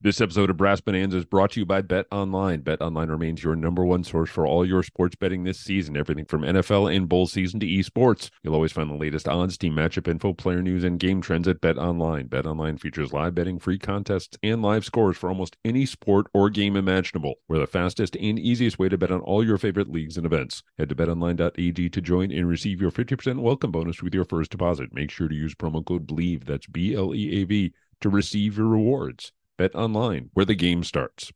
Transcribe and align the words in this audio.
This 0.00 0.20
episode 0.20 0.48
of 0.48 0.56
Brass 0.56 0.80
Bonanza 0.80 1.16
is 1.16 1.24
brought 1.24 1.50
to 1.50 1.60
you 1.60 1.66
by 1.66 1.82
Bet 1.82 2.06
Online. 2.12 2.60
Bet 2.60 2.80
Online 2.80 3.08
remains 3.08 3.42
your 3.42 3.56
number 3.56 3.84
one 3.84 4.04
source 4.04 4.30
for 4.30 4.46
all 4.46 4.64
your 4.64 4.84
sports 4.84 5.16
betting 5.16 5.42
this 5.42 5.58
season. 5.58 5.96
Everything 5.96 6.24
from 6.24 6.42
NFL 6.42 6.94
and 6.94 7.08
bowl 7.08 7.26
season 7.26 7.58
to 7.58 7.66
esports. 7.66 8.30
You'll 8.44 8.54
always 8.54 8.70
find 8.70 8.88
the 8.88 8.94
latest 8.94 9.26
odds, 9.26 9.58
team 9.58 9.74
matchup 9.74 10.06
info, 10.06 10.34
player 10.34 10.62
news, 10.62 10.84
and 10.84 11.00
game 11.00 11.20
trends 11.20 11.48
at 11.48 11.60
Bet 11.60 11.78
Online. 11.78 12.28
Bet 12.28 12.46
Online 12.46 12.78
features 12.78 13.12
live 13.12 13.34
betting, 13.34 13.58
free 13.58 13.76
contests, 13.76 14.38
and 14.40 14.62
live 14.62 14.84
scores 14.84 15.16
for 15.16 15.30
almost 15.30 15.56
any 15.64 15.84
sport 15.84 16.26
or 16.32 16.48
game 16.48 16.76
imaginable. 16.76 17.34
We're 17.48 17.58
the 17.58 17.66
fastest 17.66 18.14
and 18.14 18.38
easiest 18.38 18.78
way 18.78 18.88
to 18.88 18.96
bet 18.96 19.10
on 19.10 19.22
all 19.22 19.44
your 19.44 19.58
favorite 19.58 19.90
leagues 19.90 20.16
and 20.16 20.24
events. 20.24 20.62
Head 20.78 20.90
to 20.90 20.94
betonline.ag 20.94 21.88
to 21.88 22.00
join 22.00 22.30
and 22.30 22.46
receive 22.46 22.80
your 22.80 22.92
50% 22.92 23.40
welcome 23.40 23.72
bonus 23.72 24.00
with 24.00 24.14
your 24.14 24.24
first 24.24 24.52
deposit. 24.52 24.94
Make 24.94 25.10
sure 25.10 25.26
to 25.26 25.34
use 25.34 25.56
promo 25.56 25.84
code 25.84 26.06
BLEAV, 26.06 26.44
that's 26.44 26.68
B 26.68 26.94
L 26.94 27.12
E 27.16 27.42
A 27.42 27.44
V, 27.46 27.74
to 28.00 28.08
receive 28.08 28.58
your 28.58 28.68
rewards. 28.68 29.32
Bet 29.58 29.74
online, 29.74 30.30
where 30.32 30.46
the 30.46 30.54
game 30.54 30.84
starts. 30.84 31.30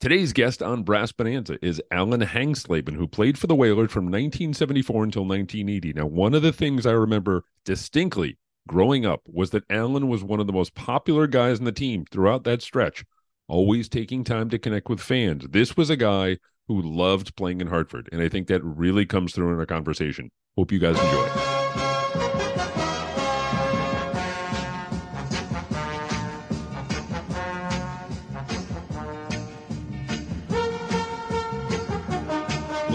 Today's 0.00 0.32
guest 0.32 0.62
on 0.62 0.82
Brass 0.82 1.12
Bonanza 1.12 1.58
is 1.64 1.80
Alan 1.90 2.22
Hangsleben, 2.22 2.96
who 2.96 3.06
played 3.06 3.38
for 3.38 3.46
the 3.46 3.54
Whalers 3.54 3.92
from 3.92 4.06
1974 4.06 5.04
until 5.04 5.24
1980. 5.24 5.92
Now, 5.92 6.06
one 6.06 6.34
of 6.34 6.42
the 6.42 6.52
things 6.52 6.86
I 6.86 6.92
remember 6.92 7.44
distinctly 7.64 8.38
growing 8.66 9.06
up 9.06 9.22
was 9.26 9.50
that 9.50 9.64
Alan 9.70 10.08
was 10.08 10.24
one 10.24 10.40
of 10.40 10.46
the 10.46 10.52
most 10.52 10.74
popular 10.74 11.26
guys 11.26 11.58
in 11.58 11.64
the 11.64 11.72
team 11.72 12.04
throughout 12.10 12.44
that 12.44 12.62
stretch, 12.62 13.04
always 13.48 13.88
taking 13.88 14.24
time 14.24 14.50
to 14.50 14.58
connect 14.58 14.88
with 14.88 15.00
fans. 15.00 15.46
This 15.50 15.76
was 15.76 15.88
a 15.88 15.96
guy 15.96 16.38
who 16.68 16.82
loved 16.82 17.36
playing 17.36 17.60
in 17.60 17.68
Hartford, 17.68 18.08
and 18.10 18.20
I 18.20 18.28
think 18.28 18.48
that 18.48 18.64
really 18.64 19.06
comes 19.06 19.34
through 19.34 19.52
in 19.52 19.58
our 19.58 19.66
conversation. 19.66 20.30
Hope 20.56 20.72
you 20.72 20.78
guys 20.78 20.98
enjoy. 20.98 21.55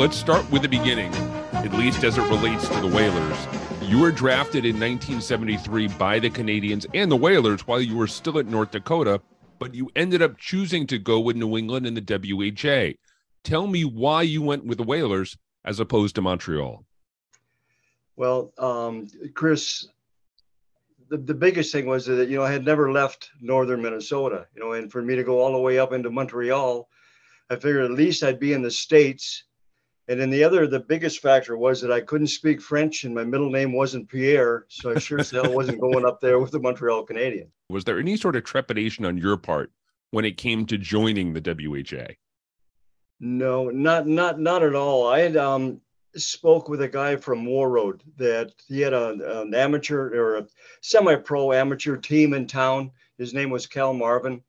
Let's 0.01 0.17
start 0.17 0.49
with 0.49 0.63
the 0.63 0.67
beginning, 0.67 1.13
at 1.53 1.71
least 1.73 2.03
as 2.03 2.17
it 2.17 2.23
relates 2.23 2.67
to 2.69 2.81
the 2.81 2.87
Whalers. 2.87 3.37
You 3.83 3.99
were 3.99 4.09
drafted 4.09 4.65
in 4.65 4.79
1973 4.79 5.89
by 5.89 6.17
the 6.17 6.31
Canadiens 6.31 6.87
and 6.95 7.11
the 7.11 7.15
Whalers 7.15 7.67
while 7.67 7.79
you 7.79 7.95
were 7.95 8.07
still 8.07 8.39
at 8.39 8.47
North 8.47 8.71
Dakota, 8.71 9.21
but 9.59 9.75
you 9.75 9.91
ended 9.95 10.23
up 10.23 10.39
choosing 10.39 10.87
to 10.87 10.97
go 10.97 11.19
with 11.19 11.35
New 11.35 11.55
England 11.55 11.85
in 11.85 11.93
the 11.93 12.01
WHA. 12.01 12.97
Tell 13.43 13.67
me 13.67 13.85
why 13.85 14.23
you 14.23 14.41
went 14.41 14.65
with 14.65 14.79
the 14.79 14.83
Whalers 14.83 15.37
as 15.65 15.79
opposed 15.79 16.15
to 16.15 16.21
Montreal. 16.23 16.83
Well, 18.15 18.53
um, 18.57 19.05
Chris, 19.35 19.87
the, 21.09 21.17
the 21.17 21.35
biggest 21.35 21.71
thing 21.71 21.85
was 21.85 22.07
that, 22.07 22.27
you 22.27 22.37
know, 22.37 22.43
I 22.43 22.51
had 22.51 22.65
never 22.65 22.91
left 22.91 23.29
northern 23.39 23.83
Minnesota, 23.83 24.47
you 24.55 24.63
know, 24.63 24.71
and 24.71 24.91
for 24.91 25.03
me 25.03 25.15
to 25.15 25.23
go 25.23 25.39
all 25.39 25.51
the 25.51 25.59
way 25.59 25.77
up 25.77 25.93
into 25.93 26.09
Montreal, 26.09 26.89
I 27.51 27.55
figured 27.55 27.85
at 27.85 27.91
least 27.91 28.23
I'd 28.23 28.39
be 28.39 28.53
in 28.53 28.63
the 28.63 28.71
States 28.71 29.43
and 30.11 30.19
then 30.19 30.29
the 30.29 30.43
other, 30.43 30.67
the 30.67 30.81
biggest 30.81 31.21
factor 31.21 31.55
was 31.55 31.79
that 31.79 31.91
I 31.91 32.01
couldn't 32.01 32.27
speak 32.27 32.61
French 32.61 33.05
and 33.05 33.15
my 33.15 33.23
middle 33.23 33.49
name 33.49 33.71
wasn't 33.71 34.09
Pierre. 34.09 34.65
So 34.67 34.93
I 34.93 34.99
sure 34.99 35.21
as 35.21 35.31
hell 35.31 35.53
wasn't 35.53 35.79
going 35.79 36.05
up 36.05 36.19
there 36.19 36.37
with 36.37 36.51
the 36.51 36.59
Montreal 36.59 37.05
Canadiens. 37.05 37.47
Was 37.69 37.85
there 37.85 37.97
any 37.97 38.17
sort 38.17 38.35
of 38.35 38.43
trepidation 38.43 39.05
on 39.05 39.17
your 39.17 39.37
part 39.37 39.71
when 40.09 40.25
it 40.25 40.35
came 40.35 40.65
to 40.65 40.77
joining 40.77 41.31
the 41.31 41.39
WHA? 41.39 42.15
No, 43.21 43.69
not 43.69 44.05
not 44.05 44.37
not 44.37 44.63
at 44.63 44.75
all. 44.75 45.07
I 45.07 45.19
had 45.19 45.37
um, 45.37 45.79
spoke 46.17 46.67
with 46.67 46.81
a 46.81 46.89
guy 46.89 47.15
from 47.15 47.45
Warroad 47.45 48.01
that 48.17 48.51
he 48.67 48.81
had 48.81 48.91
a, 48.91 49.41
an 49.43 49.53
amateur 49.53 50.09
or 50.13 50.37
a 50.39 50.47
semi-pro 50.81 51.53
amateur 51.53 51.95
team 51.95 52.33
in 52.33 52.47
town. 52.47 52.91
His 53.17 53.33
name 53.33 53.49
was 53.49 53.65
Cal 53.65 53.93
Marvin, 53.93 54.41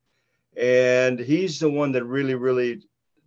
and 0.56 1.20
he's 1.20 1.60
the 1.60 1.70
one 1.70 1.92
that 1.92 2.05
really 2.05 2.34
really 2.34 2.83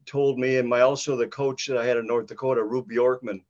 told 0.05 0.39
me, 0.39 0.57
and 0.57 0.67
my 0.67 0.81
also 0.81 1.15
the 1.15 1.27
coach 1.27 1.67
that 1.67 1.77
I 1.77 1.85
had 1.85 1.97
in 1.97 2.07
North 2.07 2.27
Dakota, 2.27 2.63
Rube 2.63 2.89
Bjorkman, 2.89 3.41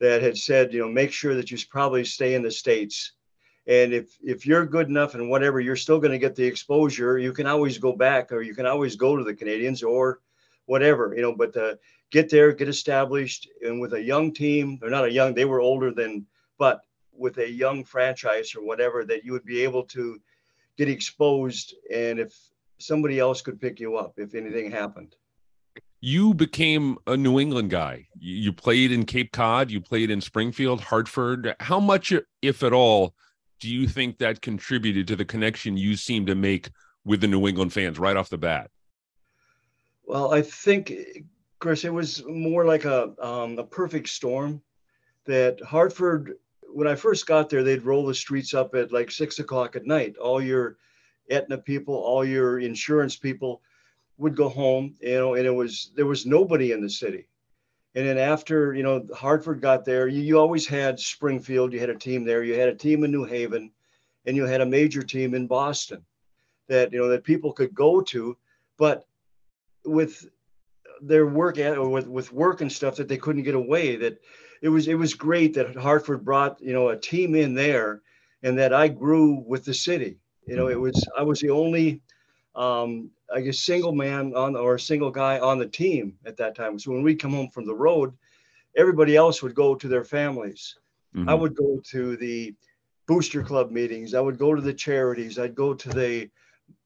that 0.00 0.22
had 0.22 0.38
said, 0.38 0.72
you 0.72 0.80
know, 0.80 0.88
make 0.88 1.12
sure 1.12 1.34
that 1.34 1.50
you 1.50 1.58
probably 1.70 2.04
stay 2.04 2.34
in 2.34 2.42
the 2.42 2.50
states. 2.50 3.12
And 3.66 3.92
if 3.92 4.16
if 4.22 4.46
you're 4.46 4.64
good 4.64 4.88
enough 4.88 5.14
and 5.14 5.28
whatever, 5.28 5.60
you're 5.60 5.76
still 5.76 5.98
going 5.98 6.12
to 6.12 6.18
get 6.18 6.34
the 6.34 6.46
exposure. 6.46 7.18
You 7.18 7.32
can 7.32 7.46
always 7.46 7.78
go 7.78 7.92
back, 7.92 8.32
or 8.32 8.40
you 8.40 8.54
can 8.54 8.66
always 8.66 8.96
go 8.96 9.16
to 9.16 9.24
the 9.24 9.34
Canadiens, 9.34 9.86
or 9.86 10.20
whatever, 10.66 11.12
you 11.14 11.22
know. 11.22 11.34
But 11.34 11.52
to 11.54 11.78
get 12.10 12.30
there, 12.30 12.52
get 12.52 12.68
established, 12.68 13.48
and 13.62 13.80
with 13.80 13.92
a 13.92 14.02
young 14.02 14.32
team, 14.32 14.78
they're 14.80 14.90
not 14.90 15.04
a 15.04 15.12
young, 15.12 15.34
they 15.34 15.44
were 15.44 15.60
older 15.60 15.90
than, 15.90 16.26
but 16.56 16.80
with 17.12 17.36
a 17.38 17.50
young 17.50 17.84
franchise 17.84 18.54
or 18.54 18.64
whatever, 18.64 19.04
that 19.04 19.24
you 19.24 19.32
would 19.32 19.44
be 19.44 19.62
able 19.62 19.82
to 19.82 20.18
get 20.78 20.88
exposed, 20.88 21.74
and 21.92 22.18
if 22.18 22.34
somebody 22.78 23.18
else 23.18 23.42
could 23.42 23.60
pick 23.60 23.80
you 23.80 23.96
up 23.96 24.14
if 24.18 24.34
anything 24.34 24.70
happened 24.70 25.16
you 26.00 26.32
became 26.34 26.96
a 27.06 27.16
New 27.16 27.40
England 27.40 27.70
guy. 27.70 28.06
You 28.18 28.52
played 28.52 28.92
in 28.92 29.04
Cape 29.04 29.32
Cod, 29.32 29.70
you 29.70 29.80
played 29.80 30.10
in 30.10 30.20
Springfield, 30.20 30.80
Hartford. 30.80 31.54
How 31.60 31.80
much, 31.80 32.12
if 32.42 32.62
at 32.62 32.72
all, 32.72 33.14
do 33.60 33.68
you 33.68 33.88
think 33.88 34.18
that 34.18 34.40
contributed 34.40 35.08
to 35.08 35.16
the 35.16 35.24
connection 35.24 35.76
you 35.76 35.96
seem 35.96 36.26
to 36.26 36.34
make 36.34 36.70
with 37.04 37.20
the 37.20 37.26
New 37.26 37.48
England 37.48 37.72
fans 37.72 37.98
right 37.98 38.16
off 38.16 38.28
the 38.28 38.38
bat? 38.38 38.70
Well, 40.04 40.32
I 40.32 40.42
think, 40.42 40.92
Chris, 41.58 41.84
it 41.84 41.92
was 41.92 42.24
more 42.26 42.64
like 42.64 42.84
a 42.84 43.12
um, 43.20 43.58
a 43.58 43.64
perfect 43.64 44.08
storm. 44.08 44.62
That 45.26 45.60
Hartford, 45.60 46.34
when 46.72 46.86
I 46.86 46.94
first 46.94 47.26
got 47.26 47.50
there, 47.50 47.62
they'd 47.62 47.82
roll 47.82 48.06
the 48.06 48.14
streets 48.14 48.54
up 48.54 48.74
at 48.74 48.92
like 48.92 49.10
six 49.10 49.40
o'clock 49.40 49.76
at 49.76 49.84
night. 49.84 50.16
All 50.16 50.40
your 50.40 50.78
Aetna 51.28 51.58
people, 51.58 51.94
all 51.94 52.24
your 52.24 52.60
insurance 52.60 53.16
people 53.16 53.60
would 54.18 54.36
go 54.36 54.48
home, 54.48 54.94
you 55.00 55.14
know, 55.14 55.34
and 55.34 55.46
it 55.46 55.54
was 55.54 55.92
there 55.94 56.06
was 56.06 56.26
nobody 56.26 56.72
in 56.72 56.82
the 56.82 56.90
city. 56.90 57.26
And 57.94 58.06
then 58.06 58.18
after, 58.18 58.74
you 58.74 58.82
know, 58.82 59.06
Hartford 59.16 59.60
got 59.60 59.84
there, 59.84 60.08
you, 60.08 60.20
you 60.20 60.38
always 60.38 60.66
had 60.66 61.00
Springfield, 61.00 61.72
you 61.72 61.80
had 61.80 61.90
a 61.90 61.94
team 61.94 62.24
there, 62.24 62.44
you 62.44 62.58
had 62.58 62.68
a 62.68 62.74
team 62.74 63.02
in 63.02 63.10
New 63.10 63.24
Haven, 63.24 63.70
and 64.26 64.36
you 64.36 64.44
had 64.44 64.60
a 64.60 64.66
major 64.66 65.02
team 65.02 65.34
in 65.34 65.46
Boston 65.46 66.04
that, 66.68 66.92
you 66.92 66.98
know, 66.98 67.08
that 67.08 67.24
people 67.24 67.52
could 67.52 67.74
go 67.74 68.02
to. 68.02 68.36
But 68.76 69.06
with 69.84 70.28
their 71.00 71.26
work 71.26 71.58
eh, 71.58 71.74
or 71.74 71.88
with, 71.88 72.06
with 72.06 72.32
work 72.32 72.60
and 72.60 72.70
stuff 72.70 72.96
that 72.96 73.08
they 73.08 73.16
couldn't 73.16 73.44
get 73.44 73.54
away, 73.54 73.96
that 73.96 74.20
it 74.60 74.68
was 74.68 74.88
it 74.88 74.94
was 74.94 75.14
great 75.14 75.54
that 75.54 75.76
Hartford 75.76 76.24
brought, 76.24 76.60
you 76.60 76.72
know, 76.72 76.88
a 76.88 76.96
team 76.96 77.34
in 77.34 77.54
there 77.54 78.02
and 78.42 78.58
that 78.58 78.72
I 78.72 78.88
grew 78.88 79.42
with 79.46 79.64
the 79.64 79.74
city. 79.74 80.18
You 80.46 80.56
know, 80.56 80.68
it 80.68 80.74
mm-hmm. 80.74 80.82
was 80.82 81.08
I 81.16 81.22
was 81.22 81.40
the 81.40 81.50
only 81.50 82.02
um, 82.58 83.10
I 83.32 83.40
guess 83.40 83.60
single 83.60 83.92
man 83.92 84.34
on 84.34 84.56
or 84.56 84.74
a 84.74 84.80
single 84.80 85.10
guy 85.10 85.38
on 85.38 85.58
the 85.58 85.66
team 85.66 86.14
at 86.26 86.36
that 86.38 86.56
time. 86.56 86.78
So 86.78 86.90
when 86.90 87.02
we 87.02 87.14
come 87.14 87.32
home 87.32 87.50
from 87.50 87.66
the 87.66 87.74
road, 87.74 88.12
everybody 88.76 89.16
else 89.16 89.42
would 89.42 89.54
go 89.54 89.74
to 89.76 89.88
their 89.88 90.04
families. 90.04 90.76
Mm-hmm. 91.14 91.28
I 91.28 91.34
would 91.34 91.54
go 91.54 91.80
to 91.92 92.16
the 92.16 92.54
booster 93.06 93.42
club 93.42 93.70
meetings. 93.70 94.12
I 94.12 94.20
would 94.20 94.38
go 94.38 94.54
to 94.54 94.60
the 94.60 94.74
charities. 94.74 95.38
I'd 95.38 95.54
go 95.54 95.72
to 95.72 95.88
the 95.88 96.28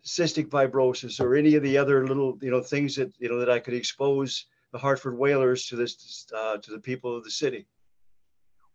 cystic 0.05 0.49
fibrosis 0.49 1.21
or 1.21 1.35
any 1.35 1.55
of 1.55 1.63
the 1.63 1.79
other 1.79 2.07
little 2.07 2.39
you 2.41 2.51
know 2.51 2.61
things 2.61 2.95
that 2.97 3.13
you 3.19 3.29
know 3.29 3.39
that 3.39 3.51
I 3.51 3.59
could 3.59 3.75
expose 3.75 4.47
the 4.73 4.79
Hartford 4.79 5.17
Whalers 5.17 5.67
to 5.69 5.77
this 5.77 6.27
uh, 6.37 6.59
to 6.59 6.71
the 6.71 6.79
people 6.79 7.17
of 7.17 7.25
the 7.25 7.31
city 7.31 7.67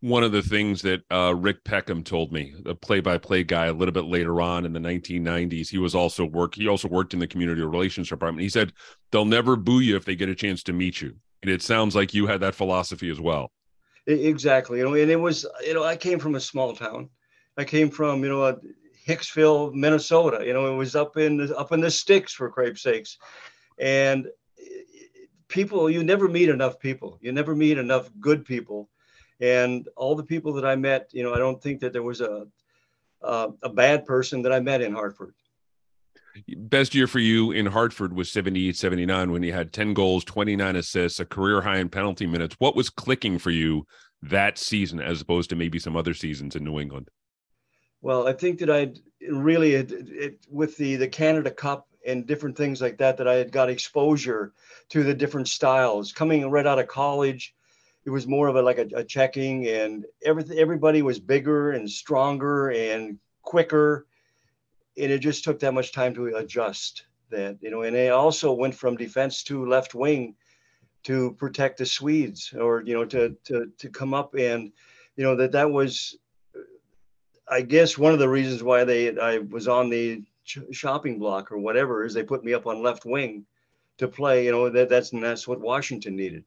one 0.01 0.23
of 0.23 0.31
the 0.31 0.43
things 0.43 0.81
that 0.83 1.01
uh, 1.11 1.33
Rick 1.35 1.63
Peckham 1.63 2.03
told 2.03 2.31
me, 2.31 2.53
the 2.59 2.75
play-by-play 2.75 3.43
guy, 3.43 3.65
a 3.65 3.73
little 3.73 3.93
bit 3.93 4.05
later 4.05 4.41
on 4.41 4.65
in 4.65 4.73
the 4.73 4.79
1990s, 4.79 5.69
he 5.69 5.79
was 5.79 5.95
also 5.95 6.23
work. 6.23 6.55
He 6.55 6.67
also 6.67 6.87
worked 6.87 7.13
in 7.13 7.19
the 7.19 7.27
community 7.27 7.61
relations 7.61 8.09
department. 8.09 8.43
He 8.43 8.49
said 8.49 8.73
they'll 9.11 9.25
never 9.25 9.55
boo 9.55 9.79
you 9.79 9.95
if 9.95 10.05
they 10.05 10.15
get 10.15 10.29
a 10.29 10.35
chance 10.35 10.61
to 10.63 10.73
meet 10.73 11.01
you, 11.01 11.15
and 11.41 11.51
it 11.51 11.63
sounds 11.63 11.95
like 11.95 12.13
you 12.13 12.27
had 12.27 12.41
that 12.41 12.53
philosophy 12.53 13.09
as 13.09 13.19
well. 13.19 13.51
Exactly, 14.05 14.77
you 14.77 14.85
know, 14.85 14.93
and 14.93 15.09
it 15.09 15.19
was, 15.19 15.45
you 15.65 15.73
know, 15.73 15.83
I 15.83 15.95
came 15.95 16.19
from 16.19 16.35
a 16.35 16.39
small 16.39 16.75
town. 16.75 17.09
I 17.57 17.63
came 17.63 17.89
from, 17.89 18.23
you 18.23 18.29
know, 18.29 18.59
Hicksville, 19.07 19.73
Minnesota. 19.73 20.45
You 20.45 20.53
know, 20.53 20.71
it 20.71 20.77
was 20.77 20.95
up 20.95 21.17
in 21.17 21.37
the, 21.37 21.57
up 21.57 21.71
in 21.71 21.81
the 21.81 21.89
sticks 21.89 22.33
for 22.33 22.49
crepe's 22.51 22.83
sakes, 22.83 23.17
and 23.79 24.27
people. 25.47 25.89
You 25.89 26.03
never 26.03 26.29
meet 26.29 26.49
enough 26.49 26.79
people. 26.79 27.17
You 27.19 27.31
never 27.31 27.55
meet 27.55 27.79
enough 27.79 28.11
good 28.19 28.45
people 28.45 28.89
and 29.39 29.87
all 29.95 30.15
the 30.15 30.23
people 30.23 30.53
that 30.53 30.65
I 30.65 30.75
met, 30.75 31.09
you 31.11 31.23
know, 31.23 31.33
I 31.33 31.37
don't 31.37 31.61
think 31.61 31.79
that 31.81 31.93
there 31.93 32.03
was 32.03 32.21
a 32.21 32.47
uh, 33.21 33.49
a 33.63 33.69
bad 33.69 34.05
person 34.05 34.41
that 34.43 34.53
I 34.53 34.59
met 34.59 34.81
in 34.81 34.93
Hartford. 34.93 35.33
Best 36.55 36.93
year 36.93 37.07
for 37.07 37.17
you 37.19 37.51
in 37.51 37.65
Hartford 37.65 38.13
was 38.13 38.31
78 38.31 38.77
79 38.77 39.31
when 39.31 39.43
you 39.43 39.53
had 39.53 39.73
10 39.73 39.93
goals, 39.93 40.23
29 40.23 40.75
assists, 40.75 41.19
a 41.19 41.25
career 41.25 41.61
high 41.61 41.77
in 41.77 41.89
penalty 41.89 42.27
minutes. 42.27 42.55
What 42.59 42.75
was 42.75 42.89
clicking 42.89 43.39
for 43.39 43.49
you 43.49 43.87
that 44.21 44.57
season 44.57 44.99
as 44.99 45.19
opposed 45.19 45.49
to 45.49 45.55
maybe 45.55 45.79
some 45.79 45.95
other 45.95 46.13
seasons 46.13 46.55
in 46.55 46.63
New 46.63 46.79
England? 46.79 47.09
Well, 48.01 48.27
I 48.27 48.33
think 48.33 48.59
that 48.59 48.69
I 48.69 48.93
really, 49.27 49.73
it, 49.73 49.91
it, 49.91 50.45
with 50.49 50.77
the, 50.77 50.95
the 50.97 51.07
Canada 51.07 51.49
Cup 51.49 51.87
and 52.05 52.27
different 52.27 52.55
things 52.55 52.81
like 52.81 52.97
that, 52.99 53.17
that 53.17 53.27
I 53.27 53.35
had 53.35 53.51
got 53.51 53.69
exposure 53.69 54.53
to 54.89 55.03
the 55.03 55.15
different 55.15 55.47
styles 55.47 56.13
coming 56.13 56.49
right 56.49 56.67
out 56.67 56.79
of 56.79 56.87
college 56.87 57.55
it 58.07 58.09
was 58.09 58.25
more 58.25 58.47
of 58.47 58.55
a 58.55 58.61
like 58.61 58.79
a, 58.79 58.87
a 58.95 59.03
checking 59.03 59.67
and 59.67 60.05
everything 60.25 60.57
everybody 60.57 61.03
was 61.03 61.19
bigger 61.19 61.71
and 61.73 61.87
stronger 61.87 62.69
and 62.71 63.19
quicker 63.43 64.07
and 64.97 65.11
it 65.11 65.19
just 65.19 65.43
took 65.43 65.59
that 65.59 65.73
much 65.73 65.91
time 65.91 66.15
to 66.15 66.25
adjust 66.37 67.03
that 67.29 67.57
you 67.61 67.69
know, 67.69 67.81
and 67.83 67.95
they 67.95 68.09
also 68.09 68.53
went 68.53 68.75
from 68.75 68.95
defense 68.95 69.43
to 69.43 69.65
left 69.65 69.95
wing 69.95 70.35
to 71.03 71.33
protect 71.33 71.77
the 71.77 71.85
Swedes, 71.85 72.53
or 72.57 72.83
you 72.83 72.93
know, 72.93 73.05
to 73.05 73.35
to 73.45 73.71
to 73.77 73.89
come 73.89 74.13
up 74.13 74.35
and 74.35 74.71
you 75.15 75.23
know 75.23 75.35
that 75.35 75.51
that 75.51 75.71
was, 75.71 76.17
I 77.47 77.61
guess, 77.61 77.97
one 77.97 78.13
of 78.13 78.19
the 78.19 78.29
reasons 78.29 78.63
why 78.63 78.83
they 78.83 79.17
I 79.17 79.39
was 79.39 79.67
on 79.67 79.89
the 79.89 80.23
shopping 80.71 81.19
block 81.19 81.51
or 81.51 81.57
whatever 81.57 82.05
is 82.05 82.13
they 82.13 82.23
put 82.23 82.43
me 82.43 82.53
up 82.53 82.67
on 82.67 82.81
left 82.81 83.05
wing 83.05 83.45
to 83.97 84.07
play. 84.07 84.45
You 84.45 84.51
know 84.51 84.69
that 84.69 84.89
that's 84.89 85.11
that's 85.11 85.47
what 85.47 85.59
Washington 85.59 86.15
needed. 86.15 86.45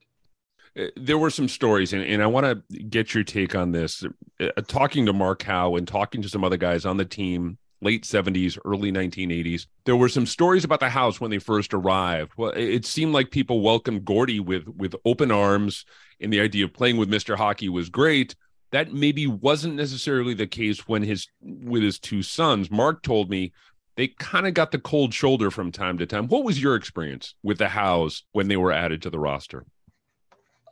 Uh, 0.78 0.86
there 0.96 1.18
were 1.18 1.30
some 1.30 1.48
stories, 1.48 1.92
and, 1.92 2.02
and 2.02 2.22
I 2.22 2.26
want 2.26 2.46
to 2.46 2.78
get 2.78 3.14
your 3.14 3.24
take 3.24 3.54
on 3.54 3.72
this. 3.72 4.04
Uh, 4.38 4.48
talking 4.68 5.06
to 5.06 5.12
Mark 5.12 5.42
Howe 5.42 5.76
and 5.76 5.86
talking 5.86 6.22
to 6.22 6.28
some 6.28 6.44
other 6.44 6.56
guys 6.56 6.84
on 6.84 6.96
the 6.96 7.04
team, 7.04 7.58
late 7.82 8.04
70s, 8.04 8.58
early 8.64 8.92
1980s, 8.92 9.66
there 9.84 9.96
were 9.96 10.08
some 10.08 10.26
stories 10.26 10.64
about 10.64 10.80
the 10.80 10.88
Howes 10.88 11.20
when 11.20 11.30
they 11.30 11.38
first 11.38 11.74
arrived. 11.74 12.32
Well, 12.36 12.52
it 12.54 12.86
seemed 12.86 13.12
like 13.12 13.30
people 13.30 13.62
welcomed 13.62 14.04
Gordie 14.04 14.40
with 14.40 14.68
with 14.68 14.94
open 15.04 15.30
arms, 15.30 15.84
and 16.20 16.32
the 16.32 16.40
idea 16.40 16.64
of 16.64 16.74
playing 16.74 16.96
with 16.96 17.10
Mr. 17.10 17.36
Hockey 17.36 17.68
was 17.68 17.88
great. 17.88 18.36
That 18.72 18.92
maybe 18.92 19.26
wasn't 19.26 19.74
necessarily 19.74 20.34
the 20.34 20.46
case 20.46 20.86
when 20.86 21.02
his 21.02 21.26
with 21.42 21.82
his 21.82 21.98
two 21.98 22.22
sons. 22.22 22.70
Mark 22.70 23.02
told 23.02 23.28
me 23.28 23.52
they 23.96 24.08
kind 24.08 24.46
of 24.46 24.54
got 24.54 24.70
the 24.70 24.78
cold 24.78 25.12
shoulder 25.12 25.50
from 25.50 25.72
time 25.72 25.98
to 25.98 26.06
time. 26.06 26.28
What 26.28 26.44
was 26.44 26.62
your 26.62 26.76
experience 26.76 27.34
with 27.42 27.58
the 27.58 27.68
Howes 27.68 28.22
when 28.32 28.48
they 28.48 28.56
were 28.56 28.72
added 28.72 29.02
to 29.02 29.10
the 29.10 29.18
roster? 29.18 29.66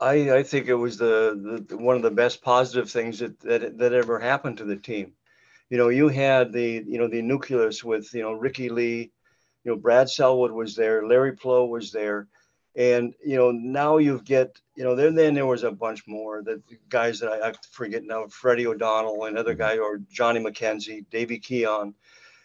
I, 0.01 0.39
I 0.39 0.43
think 0.43 0.69
it 0.69 0.75
was 0.75 0.97
the, 0.97 1.65
the 1.67 1.77
one 1.77 1.97
of 1.97 2.03
the 2.03 2.11
best 2.11 2.43
positive 2.43 2.91
things 2.91 3.19
that, 3.19 3.41
that 3.41 3.79
that 3.79 3.93
ever 3.93 4.19
happened 4.19 4.59
to 4.59 4.65
the 4.65 4.77
team. 4.77 5.13
You 5.71 5.79
know, 5.79 5.89
you 5.89 6.09
had 6.09 6.53
the 6.53 6.85
you 6.87 6.99
know 6.99 7.09
the 7.09 7.23
nucleus 7.23 7.83
with 7.83 8.13
you 8.15 8.23
know 8.23 8.33
Ricky 8.33 8.69
Ley, 8.69 9.11
you 9.65 9.73
know 9.73 9.77
Brad 9.77 10.09
Selwood 10.09 10.53
was 10.53 10.77
there, 10.77 11.07
Larry 11.07 11.33
Pleau 11.33 11.67
was 11.67 11.91
there, 11.91 12.29
and 12.77 13.15
you 13.25 13.37
know 13.37 13.51
now 13.51 13.99
you've 13.99 14.25
get 14.25 14.61
you 14.77 14.85
know 14.85 14.95
then 14.95 15.15
then 15.15 15.35
there 15.35 15.47
was 15.47 15.65
a 15.65 15.73
bunch 15.73 16.07
more 16.07 16.43
the 16.43 16.63
guys 16.89 17.19
that 17.21 17.31
I, 17.31 17.49
I 17.49 17.53
forget 17.73 18.05
now 18.05 18.27
Freddie 18.29 18.67
O'Donnell 18.67 19.25
another 19.25 19.53
mm-hmm. 19.53 19.61
guy 19.61 19.79
or 19.79 19.99
Johnny 20.11 20.41
McKenzie, 20.41 21.05
Davey 21.11 21.39
Keon. 21.39 21.95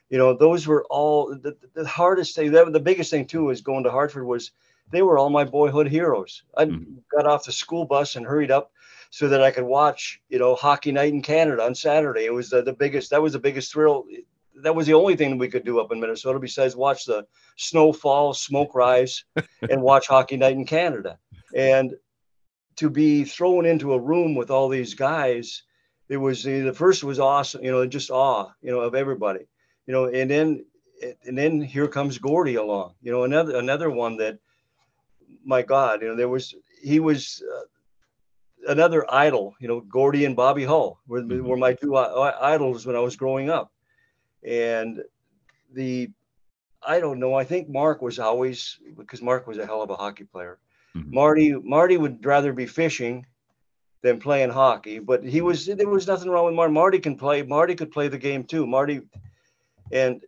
You 0.09 0.17
know, 0.19 0.35
those 0.35 0.67
were 0.67 0.85
all 0.91 1.33
the, 1.33 1.55
the 1.73 1.87
hardest 1.87 2.35
thing. 2.35 2.51
That, 2.51 2.71
the 2.71 2.79
biggest 2.79 3.09
thing 3.09 3.25
too 3.25 3.45
was 3.45 3.61
going 3.61 3.83
to 3.85 3.91
Hartford 3.91 4.25
was 4.25 4.51
they 4.91 5.01
were 5.01 5.17
all 5.17 5.29
my 5.29 5.43
boyhood 5.43 5.87
heroes. 5.87 6.43
I 6.57 6.65
mm-hmm. 6.65 6.95
got 7.15 7.25
off 7.25 7.45
the 7.45 7.51
school 7.51 7.85
bus 7.85 8.15
and 8.15 8.25
hurried 8.25 8.51
up 8.51 8.71
so 9.09 9.27
that 9.27 9.43
I 9.43 9.51
could 9.51 9.63
watch, 9.63 10.21
you 10.29 10.39
know, 10.39 10.55
hockey 10.55 10.91
night 10.91 11.13
in 11.13 11.21
Canada 11.21 11.63
on 11.63 11.75
Saturday. 11.75 12.25
It 12.25 12.33
was 12.33 12.49
the, 12.49 12.61
the 12.61 12.73
biggest, 12.73 13.11
that 13.11 13.21
was 13.21 13.33
the 13.33 13.39
biggest 13.39 13.71
thrill. 13.71 14.05
That 14.63 14.75
was 14.75 14.87
the 14.87 14.93
only 14.93 15.15
thing 15.15 15.37
we 15.37 15.49
could 15.49 15.65
do 15.65 15.79
up 15.79 15.91
in 15.91 15.99
Minnesota 15.99 16.39
besides 16.39 16.75
watch 16.75 17.05
the 17.05 17.25
snow 17.57 17.93
fall, 17.93 18.33
smoke 18.33 18.73
rise, 18.75 19.23
and 19.69 19.81
watch 19.81 20.07
hockey 20.07 20.37
night 20.37 20.55
in 20.55 20.65
Canada. 20.65 21.17
And 21.55 21.93
to 22.77 22.89
be 22.89 23.23
thrown 23.23 23.65
into 23.65 23.93
a 23.93 23.99
room 23.99 24.35
with 24.35 24.49
all 24.49 24.69
these 24.69 24.93
guys, 24.93 25.63
it 26.09 26.17
was 26.17 26.43
the 26.43 26.73
first 26.73 27.03
was 27.03 27.19
awesome, 27.19 27.63
you 27.63 27.71
know, 27.71 27.85
just 27.85 28.11
awe, 28.11 28.49
you 28.61 28.71
know, 28.71 28.81
of 28.81 28.95
everybody, 28.95 29.47
you 29.87 29.93
know, 29.93 30.05
and 30.05 30.29
then 30.29 30.65
and 31.25 31.37
then 31.37 31.61
here 31.61 31.87
comes 31.87 32.17
Gordie 32.17 32.55
along, 32.55 32.93
you 33.01 33.11
know, 33.11 33.23
another 33.23 33.57
another 33.57 33.89
one 33.89 34.17
that 34.17 34.39
my 35.43 35.61
God, 35.61 36.01
you 36.01 36.07
know, 36.07 36.15
there 36.15 36.29
was 36.29 36.55
he 36.81 36.99
was 36.99 37.43
uh, 37.55 38.71
another 38.71 39.05
idol. 39.09 39.55
You 39.59 39.67
know, 39.67 39.81
Gordie 39.81 40.25
and 40.25 40.35
Bobby 40.35 40.63
Hull 40.63 40.99
were, 41.07 41.21
mm-hmm. 41.21 41.45
were 41.47 41.57
my 41.57 41.73
two 41.73 41.95
uh, 41.95 42.37
idols 42.41 42.85
when 42.85 42.95
I 42.95 42.99
was 42.99 43.15
growing 43.15 43.49
up, 43.49 43.71
and 44.43 45.01
the 45.73 46.09
I 46.85 46.99
don't 46.99 47.19
know. 47.19 47.33
I 47.33 47.43
think 47.43 47.69
Mark 47.69 48.01
was 48.01 48.19
always 48.19 48.79
because 48.97 49.21
Mark 49.21 49.47
was 49.47 49.57
a 49.57 49.65
hell 49.65 49.81
of 49.81 49.89
a 49.89 49.95
hockey 49.95 50.25
player. 50.25 50.59
Mm-hmm. 50.95 51.13
Marty 51.13 51.53
Marty 51.53 51.97
would 51.97 52.25
rather 52.25 52.53
be 52.53 52.65
fishing 52.65 53.25
than 54.01 54.19
playing 54.19 54.49
hockey, 54.49 54.99
but 54.99 55.23
he 55.23 55.41
was 55.41 55.65
there 55.65 55.87
was 55.87 56.07
nothing 56.07 56.29
wrong 56.29 56.45
with 56.45 56.55
Marty. 56.55 56.73
Marty 56.73 56.99
can 56.99 57.15
play. 57.17 57.41
Marty 57.41 57.75
could 57.75 57.91
play 57.91 58.07
the 58.07 58.17
game 58.17 58.43
too. 58.43 58.67
Marty, 58.67 59.01
and 59.91 60.21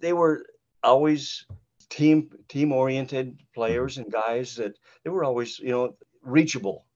they 0.00 0.12
were 0.12 0.44
always 0.82 1.46
team 1.90 2.30
team 2.48 2.72
oriented 2.72 3.38
players 3.54 3.98
and 3.98 4.10
guys 4.10 4.54
that 4.56 4.78
they 5.04 5.10
were 5.10 5.24
always 5.24 5.58
you 5.58 5.70
know 5.70 5.96
reachable 6.22 6.86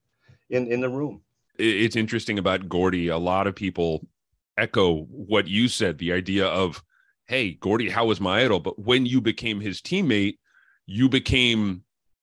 in 0.51 0.71
in 0.73 0.81
the 0.81 0.89
room. 0.89 1.21
It's 1.59 1.97
interesting 1.97 2.39
about 2.39 2.69
Gordie. 2.69 3.09
A 3.09 3.19
lot 3.19 3.47
of 3.47 3.55
people 3.55 4.07
echo 4.57 5.03
what 5.05 5.47
you 5.47 5.69
said. 5.69 5.99
The 5.99 6.13
idea 6.13 6.47
of 6.47 6.83
hey, 7.27 7.55
Gordie, 7.55 7.89
Howe 7.89 8.07
was 8.07 8.21
my 8.21 8.45
idol, 8.45 8.61
but 8.61 8.79
when 8.79 9.07
you 9.07 9.21
became 9.21 9.61
his 9.61 9.81
teammate, 9.81 10.39
you 10.87 11.09
became 11.09 11.83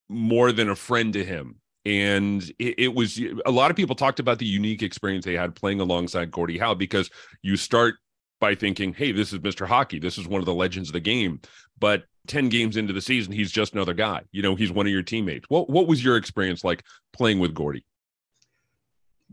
more 0.09 0.51
than 0.51 0.69
a 0.69 0.75
friend 0.75 1.13
to 1.13 1.25
him. 1.25 1.55
And 1.85 2.43
it, 2.59 2.75
it, 2.77 2.93
was 2.93 3.19
a 3.45 3.49
lot 3.49 3.71
of 3.71 3.77
people 3.77 3.95
talked 3.95 4.19
about 4.19 4.37
the 4.37 4.45
unique 4.45 4.83
experience 4.83 5.25
they 5.25 5.35
had 5.35 5.55
playing 5.55 5.79
alongside 5.79 6.29
Gordie 6.29 6.59
Howe 6.59 6.75
because 6.75 7.09
you 7.41 7.57
start 7.57 7.95
by 8.39 8.53
thinking, 8.53 8.93
hey, 8.93 9.11
this 9.11 9.33
is 9.33 9.39
Mr. 9.39 9.65
Hockey. 9.65 9.97
This 9.97 10.19
is 10.19 10.27
one 10.27 10.39
of 10.39 10.45
the 10.45 10.53
legends 10.53 10.89
of 10.89 10.93
the 10.93 10.99
game. 10.99 11.41
But 11.79 12.03
10 12.27 12.49
games 12.49 12.77
into 12.77 12.93
the 12.93 13.01
season, 13.01 13.33
he's 13.33 13.51
just 13.51 13.73
another 13.73 13.93
guy. 13.93 14.21
You 14.31 14.41
know, 14.41 14.55
he's 14.55 14.71
one 14.71 14.85
of 14.85 14.91
your 14.91 15.03
teammates. 15.03 15.45
What 15.49 15.69
what 15.69 15.87
was 15.87 16.03
your 16.03 16.17
experience 16.17 16.63
like 16.63 16.83
playing 17.13 17.39
with 17.39 17.53
Gordie? 17.53 17.85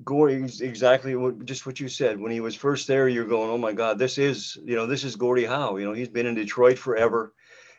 Gordie, 0.04 0.44
exactly 0.60 1.16
what 1.16 1.44
just 1.44 1.66
what 1.66 1.80
you 1.80 1.88
said. 1.88 2.20
When 2.20 2.30
he 2.30 2.40
was 2.40 2.54
first 2.54 2.86
there, 2.86 3.08
you're 3.08 3.24
going, 3.24 3.50
"Oh 3.50 3.58
my 3.58 3.72
God, 3.72 3.98
this 3.98 4.16
is 4.16 4.56
you 4.64 4.76
know 4.76 4.86
this 4.86 5.04
is 5.04 5.16
Gordie 5.16 5.44
Howe." 5.44 5.76
You 5.76 5.86
know, 5.86 5.92
he's 5.92 6.08
been 6.08 6.26
in 6.26 6.34
Detroit 6.34 6.78
forever, 6.78 7.34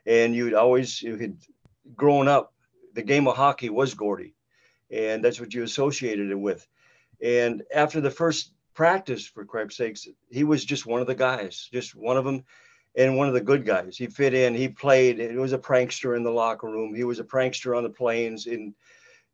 and 0.06 0.35
you'd 0.35 0.53
always 0.53 1.01
you 1.01 1.15
had 1.17 1.38
grown 1.95 2.27
up. 2.27 2.53
The 2.94 3.03
game 3.03 3.27
of 3.27 3.38
hockey 3.38 3.69
was 3.69 3.94
Gordie, 3.94 4.35
and 4.91 5.23
that's 5.23 5.39
what 5.39 5.53
you 5.53 5.63
associated 5.63 6.29
it 6.29 6.39
with. 6.39 6.67
And 7.21 7.63
after 7.73 8.01
the 8.01 8.11
first 8.11 8.51
practice, 8.73 9.25
for 9.25 9.45
crap's 9.45 9.77
sakes, 9.77 10.07
he 10.29 10.44
was 10.44 10.65
just 10.65 10.85
one 10.85 11.01
of 11.01 11.07
the 11.07 11.15
guys, 11.15 11.69
just 11.71 11.95
one 11.95 12.17
of 12.17 12.25
them 12.25 12.44
and 12.95 13.18
one 13.18 13.27
of 13.27 13.33
the 13.33 13.41
good 13.41 13.65
guys. 13.65 13.97
He 13.97 14.07
fit 14.07 14.33
in. 14.33 14.53
He 14.53 14.68
played. 14.68 15.19
He 15.19 15.38
was 15.38 15.53
a 15.53 15.57
prankster 15.57 16.15
in 16.15 16.24
the 16.24 16.31
locker 16.31 16.68
room. 16.68 16.94
He 16.95 17.03
was 17.03 17.19
a 17.19 17.24
prankster 17.24 17.77
on 17.77 17.83
the 17.83 17.89
planes, 17.89 18.47
and 18.47 18.74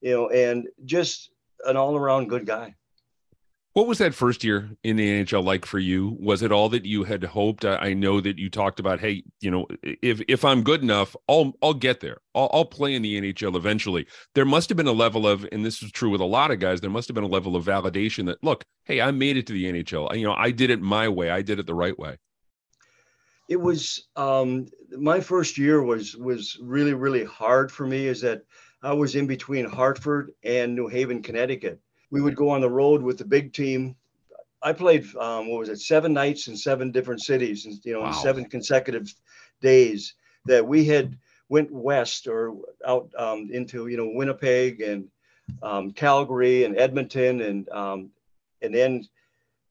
you 0.01 0.11
know, 0.11 0.29
and 0.29 0.67
just 0.85 1.31
an 1.65 1.77
all-around 1.77 2.29
good 2.29 2.45
guy. 2.45 2.75
What 3.73 3.87
was 3.87 3.97
that 3.97 4.13
first 4.13 4.45
year 4.45 4.69
in 4.85 4.95
the 4.95 5.25
NHL 5.25 5.43
like 5.43 5.65
for 5.65 5.79
you? 5.79 6.15
Was 6.17 6.41
it 6.41 6.53
all 6.53 6.69
that 6.69 6.85
you 6.85 7.03
had 7.03 7.25
hoped? 7.25 7.65
I 7.65 7.93
know 7.93 8.21
that 8.21 8.37
you 8.37 8.49
talked 8.49 8.79
about, 8.79 9.01
hey, 9.01 9.23
you 9.41 9.51
know, 9.51 9.67
if 9.83 10.21
if 10.29 10.45
I'm 10.45 10.63
good 10.63 10.81
enough, 10.81 11.13
I'll 11.27 11.53
I'll 11.61 11.73
get 11.73 11.99
there. 11.99 12.19
I'll, 12.33 12.49
I'll 12.53 12.65
play 12.65 12.93
in 12.93 13.01
the 13.01 13.19
NHL 13.19 13.57
eventually. 13.57 14.07
There 14.33 14.45
must 14.45 14.69
have 14.69 14.77
been 14.77 14.87
a 14.87 14.93
level 14.93 15.27
of, 15.27 15.45
and 15.51 15.65
this 15.65 15.83
is 15.83 15.91
true 15.91 16.09
with 16.09 16.21
a 16.21 16.25
lot 16.25 16.51
of 16.51 16.59
guys. 16.59 16.79
There 16.79 16.89
must 16.89 17.09
have 17.09 17.15
been 17.15 17.25
a 17.25 17.27
level 17.27 17.57
of 17.57 17.65
validation 17.65 18.27
that, 18.27 18.41
look, 18.41 18.63
hey, 18.85 19.01
I 19.01 19.11
made 19.11 19.35
it 19.35 19.45
to 19.47 19.53
the 19.53 19.65
NHL. 19.65 20.15
You 20.17 20.25
know, 20.25 20.35
I 20.35 20.51
did 20.51 20.69
it 20.69 20.81
my 20.81 21.09
way. 21.09 21.29
I 21.29 21.41
did 21.41 21.59
it 21.59 21.67
the 21.67 21.73
right 21.73 21.99
way 21.99 22.17
it 23.47 23.57
was 23.57 24.07
um, 24.15 24.67
my 24.91 25.19
first 25.19 25.57
year 25.57 25.81
was 25.83 26.15
was 26.15 26.57
really 26.61 26.93
really 26.93 27.23
hard 27.23 27.71
for 27.71 27.85
me. 27.85 28.07
Is 28.07 28.21
that 28.21 28.43
I 28.81 28.93
was 28.93 29.15
in 29.15 29.27
between 29.27 29.65
Hartford 29.65 30.31
and 30.43 30.75
New 30.75 30.87
Haven, 30.87 31.21
Connecticut. 31.21 31.79
We 32.11 32.21
would 32.21 32.35
go 32.35 32.49
on 32.49 32.61
the 32.61 32.69
road 32.69 33.01
with 33.01 33.17
the 33.17 33.25
big 33.25 33.53
team. 33.53 33.95
I 34.61 34.73
played 34.73 35.05
um, 35.17 35.49
what 35.49 35.59
was 35.59 35.69
it 35.69 35.79
seven 35.79 36.13
nights 36.13 36.47
in 36.47 36.57
seven 36.57 36.91
different 36.91 37.21
cities, 37.21 37.65
and 37.65 37.79
you 37.83 37.93
know 37.93 38.01
wow. 38.01 38.11
seven 38.11 38.45
consecutive 38.45 39.13
days 39.61 40.15
that 40.45 40.65
we 40.65 40.85
had 40.85 41.17
went 41.49 41.71
west 41.71 42.27
or 42.27 42.55
out 42.87 43.09
um, 43.17 43.49
into 43.51 43.87
you 43.87 43.97
know 43.97 44.09
Winnipeg 44.13 44.81
and 44.81 45.07
um, 45.61 45.91
Calgary 45.91 46.63
and 46.63 46.77
Edmonton 46.77 47.41
and 47.41 47.69
um, 47.69 48.09
and 48.61 48.73
then 48.73 49.07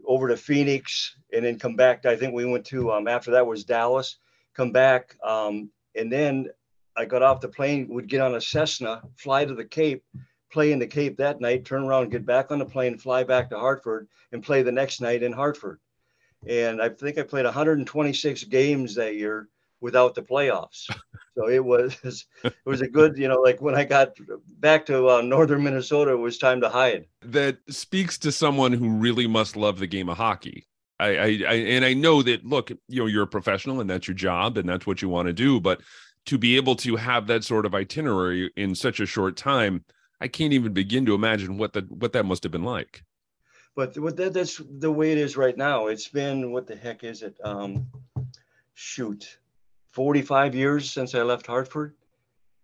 over 0.06 0.28
to 0.28 0.36
Phoenix 0.36 1.16
and 1.32 1.44
then 1.44 1.58
come 1.58 1.76
back. 1.76 2.06
I 2.06 2.16
think 2.16 2.34
we 2.34 2.44
went 2.44 2.66
to 2.66 2.92
um, 2.92 3.08
after 3.08 3.30
that 3.32 3.46
was 3.46 3.64
Dallas. 3.64 4.18
Come 4.54 4.70
back, 4.70 5.16
um, 5.24 5.70
and 5.96 6.12
then 6.12 6.48
I 6.96 7.04
got 7.04 7.22
off 7.22 7.40
the 7.40 7.48
plane. 7.48 7.88
Would 7.88 8.08
get 8.08 8.20
on 8.20 8.36
a 8.36 8.40
Cessna, 8.40 9.02
fly 9.16 9.44
to 9.44 9.54
the 9.54 9.64
Cape, 9.64 10.04
play 10.52 10.70
in 10.70 10.78
the 10.78 10.86
Cape 10.86 11.16
that 11.16 11.40
night, 11.40 11.64
turn 11.64 11.84
around, 11.84 12.10
get 12.10 12.24
back 12.24 12.52
on 12.52 12.60
the 12.60 12.64
plane, 12.64 12.96
fly 12.96 13.24
back 13.24 13.50
to 13.50 13.58
Hartford, 13.58 14.06
and 14.30 14.42
play 14.42 14.62
the 14.62 14.70
next 14.70 15.00
night 15.00 15.22
in 15.22 15.32
Hartford. 15.32 15.80
And 16.46 16.80
I 16.80 16.88
think 16.90 17.18
I 17.18 17.22
played 17.22 17.46
126 17.46 18.44
games 18.44 18.94
that 18.94 19.16
year 19.16 19.48
without 19.84 20.14
the 20.14 20.22
playoffs. 20.22 20.90
So 21.36 21.48
it 21.48 21.62
was 21.62 21.96
it 22.44 22.54
was 22.64 22.80
a 22.80 22.88
good, 22.88 23.18
you 23.18 23.28
know, 23.28 23.40
like 23.40 23.60
when 23.60 23.74
I 23.74 23.84
got 23.84 24.16
back 24.58 24.86
to 24.86 25.08
uh, 25.10 25.20
northern 25.20 25.62
Minnesota, 25.62 26.12
it 26.12 26.16
was 26.16 26.38
time 26.38 26.60
to 26.62 26.68
hide. 26.68 27.06
That 27.20 27.58
speaks 27.68 28.16
to 28.18 28.32
someone 28.32 28.72
who 28.72 28.96
really 28.96 29.26
must 29.26 29.56
love 29.56 29.78
the 29.78 29.86
game 29.86 30.08
of 30.08 30.16
hockey. 30.16 30.66
I, 30.98 31.08
I, 31.08 31.26
I 31.26 31.54
and 31.74 31.84
I 31.84 31.92
know 31.92 32.22
that 32.22 32.46
look, 32.46 32.70
you 32.70 33.00
know, 33.00 33.06
you're 33.06 33.24
a 33.24 33.28
professional 33.28 33.80
and 33.80 33.90
that's 33.90 34.08
your 34.08 34.14
job 34.14 34.56
and 34.56 34.68
that's 34.68 34.86
what 34.86 35.02
you 35.02 35.08
want 35.08 35.26
to 35.26 35.32
do, 35.32 35.60
but 35.60 35.80
to 36.26 36.38
be 36.38 36.56
able 36.56 36.76
to 36.76 36.96
have 36.96 37.26
that 37.26 37.44
sort 37.44 37.66
of 37.66 37.74
itinerary 37.74 38.50
in 38.56 38.74
such 38.74 38.98
a 38.98 39.06
short 39.06 39.36
time, 39.36 39.84
I 40.22 40.28
can't 40.28 40.54
even 40.54 40.72
begin 40.72 41.04
to 41.06 41.14
imagine 41.14 41.58
what 41.58 41.74
that 41.74 41.90
what 41.92 42.12
that 42.14 42.24
must 42.24 42.42
have 42.44 42.52
been 42.52 42.64
like. 42.64 43.04
But 43.76 43.98
what 43.98 44.16
that, 44.16 44.32
that's 44.32 44.62
the 44.78 44.92
way 44.92 45.12
it 45.12 45.18
is 45.18 45.36
right 45.36 45.56
now. 45.56 45.88
It's 45.88 46.08
been 46.08 46.52
what 46.52 46.66
the 46.66 46.76
heck 46.76 47.02
is 47.04 47.22
it? 47.22 47.36
Um, 47.44 47.88
shoot, 48.74 49.38
45 49.94 50.56
years 50.56 50.90
since 50.90 51.14
I 51.14 51.22
left 51.22 51.46
Hartford 51.46 51.94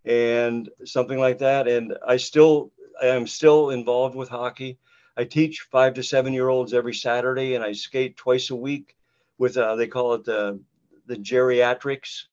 and 0.04 0.68
something 0.84 1.18
like 1.18 1.38
that. 1.38 1.68
And 1.68 1.96
I 2.06 2.16
still 2.16 2.72
I 3.00 3.06
am 3.06 3.26
still 3.26 3.70
involved 3.70 4.16
with 4.16 4.28
hockey. 4.28 4.78
I 5.16 5.24
teach 5.24 5.66
five 5.70 5.94
to 5.94 6.02
seven 6.02 6.32
year 6.32 6.48
olds 6.48 6.74
every 6.74 6.94
Saturday, 6.94 7.54
and 7.54 7.64
I 7.64 7.72
skate 7.72 8.16
twice 8.16 8.50
a 8.50 8.56
week 8.56 8.96
with 9.38 9.56
uh, 9.56 9.76
they 9.76 9.86
call 9.86 10.14
it 10.14 10.24
the 10.24 10.60
the 11.06 11.16
geriatrics 11.16 12.24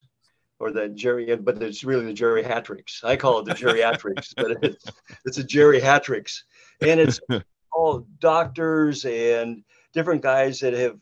or 0.58 0.72
the 0.72 0.88
Jerry, 0.88 1.34
but 1.36 1.62
it's 1.62 1.84
really 1.84 2.06
the 2.06 2.14
geriatrics. 2.14 3.04
I 3.04 3.16
call 3.16 3.38
it 3.38 3.44
the 3.44 3.54
geriatrics, 3.54 4.34
but 4.36 4.62
it's, 4.62 4.84
it's 5.24 5.38
a 5.38 5.44
geriatrics, 5.44 6.42
and 6.80 6.98
it's 6.98 7.20
all 7.72 8.04
doctors 8.18 9.04
and 9.04 9.62
different 9.92 10.22
guys 10.22 10.58
that 10.60 10.72
have 10.72 10.98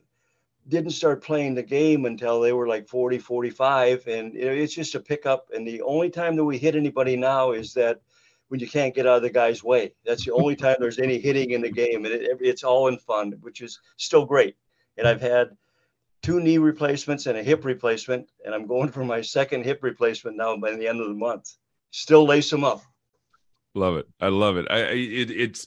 didn't 0.68 0.90
start 0.90 1.23
playing 1.23 1.54
the 1.54 1.62
game 1.62 2.06
until 2.06 2.40
they 2.40 2.52
were 2.52 2.66
like 2.66 2.88
40 2.88 3.18
45 3.18 4.06
and 4.08 4.35
it's 4.35 4.75
just 4.75 4.94
a 4.94 5.00
pickup 5.00 5.46
and 5.54 5.66
the 5.66 5.82
only 5.82 6.11
time 6.11 6.37
that 6.37 6.44
we 6.44 6.58
hit 6.58 6.75
anybody 6.75 7.16
now 7.16 7.52
is 7.52 7.73
that 7.75 8.00
when 8.49 8.61
you 8.61 8.68
can't 8.68 8.94
get 8.94 9.06
out 9.06 9.16
of 9.16 9.23
the 9.23 9.30
guy's 9.30 9.64
way. 9.64 9.92
That's 10.04 10.25
the 10.25 10.32
only 10.32 10.54
time 10.54 10.76
there's 10.78 11.00
any 11.00 11.18
hitting 11.18 11.50
in 11.50 11.62
the 11.62 11.70
game 11.70 12.04
and 12.04 12.14
it, 12.14 12.38
it's 12.40 12.64
all 12.64 12.88
in 12.88 12.99
fun 12.99 13.32
which 13.40 13.61
is 13.61 13.80
still 13.96 14.25
great. 14.25 14.56
And 14.99 15.06
i've 15.06 15.20
had 15.20 15.50
two 16.23 16.40
knee 16.40 16.58
replacements 16.58 17.26
and 17.26 17.38
a 17.38 17.42
hip 17.42 17.64
replacement 17.64 18.30
and 18.44 18.54
i'm 18.54 18.66
going 18.66 18.90
for 18.90 19.04
my 19.04 19.20
second 19.20 19.64
hip 19.64 19.82
replacement 19.82 20.37
now 20.37 20.56
by 20.56 20.75
the 20.75 20.88
end 20.88 21.00
of 21.00 21.08
the 21.08 21.14
month. 21.14 21.56
Still 21.92 22.26
lace 22.26 22.50
them 22.50 22.64
up. 22.64 22.82
Love 23.75 23.96
it. 23.96 24.06
I 24.20 24.28
love 24.28 24.56
it. 24.56 24.66
I 24.70 24.78
it, 24.78 25.30
it's 25.30 25.66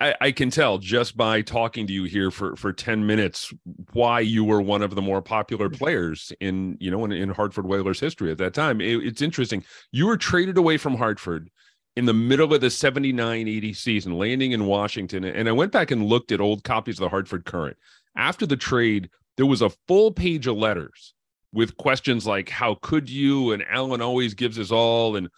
I, 0.00 0.14
I, 0.20 0.32
can 0.32 0.50
tell 0.50 0.78
just 0.78 1.16
by 1.16 1.42
talking 1.42 1.86
to 1.86 1.92
you 1.92 2.04
here 2.04 2.30
for 2.30 2.56
for 2.56 2.72
10 2.72 3.06
minutes 3.06 3.52
why 3.92 4.20
you 4.20 4.42
were 4.42 4.62
one 4.62 4.82
of 4.82 4.94
the 4.94 5.02
more 5.02 5.20
popular 5.20 5.68
mm-hmm. 5.68 5.76
players 5.76 6.32
in 6.40 6.76
you 6.80 6.90
know 6.90 7.04
in, 7.04 7.12
in 7.12 7.28
hartford 7.28 7.66
whalers 7.66 8.00
history 8.00 8.30
at 8.30 8.38
that 8.38 8.54
time. 8.54 8.80
It, 8.80 9.04
it's 9.04 9.22
interesting. 9.22 9.64
You 9.92 10.06
were 10.06 10.16
traded 10.16 10.56
away 10.56 10.78
from 10.78 10.96
hartford 10.96 11.50
in 11.96 12.04
the 12.04 12.14
middle 12.14 12.52
of 12.52 12.60
the 12.60 12.70
79 12.70 13.48
80 13.48 13.72
season 13.72 14.18
landing 14.18 14.52
in 14.52 14.66
washington 14.66 15.24
and 15.24 15.48
i 15.48 15.52
went 15.52 15.72
back 15.72 15.90
and 15.90 16.04
looked 16.04 16.30
at 16.30 16.40
old 16.40 16.62
copies 16.62 16.96
of 16.96 17.00
the 17.00 17.08
hartford 17.08 17.44
Courant. 17.44 17.76
after 18.16 18.46
the 18.46 18.56
trade 18.56 19.08
there 19.36 19.46
was 19.46 19.62
a 19.62 19.70
full 19.88 20.12
page 20.12 20.46
of 20.46 20.56
letters 20.56 21.14
with 21.52 21.76
questions 21.76 22.26
like 22.26 22.48
how 22.48 22.76
could 22.82 23.08
you? 23.08 23.52
and 23.52 23.64
alan 23.68 24.02
always 24.02 24.34
gives 24.34 24.58
us 24.58 24.70
all 24.70 25.16
and 25.16 25.28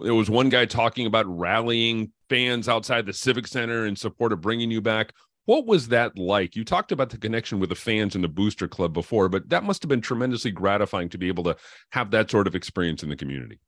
there 0.00 0.14
was 0.14 0.30
one 0.30 0.48
guy 0.48 0.66
talking 0.66 1.06
about 1.06 1.26
rallying 1.26 2.12
fans 2.28 2.68
outside 2.68 3.06
the 3.06 3.12
civic 3.12 3.46
center 3.46 3.86
in 3.86 3.96
support 3.96 4.32
of 4.32 4.40
bringing 4.40 4.70
you 4.70 4.80
back. 4.80 5.12
What 5.46 5.66
was 5.66 5.88
that 5.88 6.18
like? 6.18 6.56
You 6.56 6.64
talked 6.64 6.90
about 6.90 7.10
the 7.10 7.18
connection 7.18 7.60
with 7.60 7.68
the 7.68 7.74
fans 7.74 8.14
and 8.14 8.24
the 8.24 8.28
booster 8.28 8.66
club 8.66 8.92
before 8.92 9.28
but 9.28 9.48
that 9.50 9.64
must 9.64 9.82
have 9.82 9.88
been 9.88 10.00
tremendously 10.00 10.50
gratifying 10.50 11.08
to 11.10 11.18
be 11.18 11.28
able 11.28 11.44
to 11.44 11.56
have 11.90 12.10
that 12.12 12.30
sort 12.30 12.46
of 12.46 12.54
experience 12.54 13.02
in 13.02 13.08
the 13.08 13.16
community. 13.16 13.58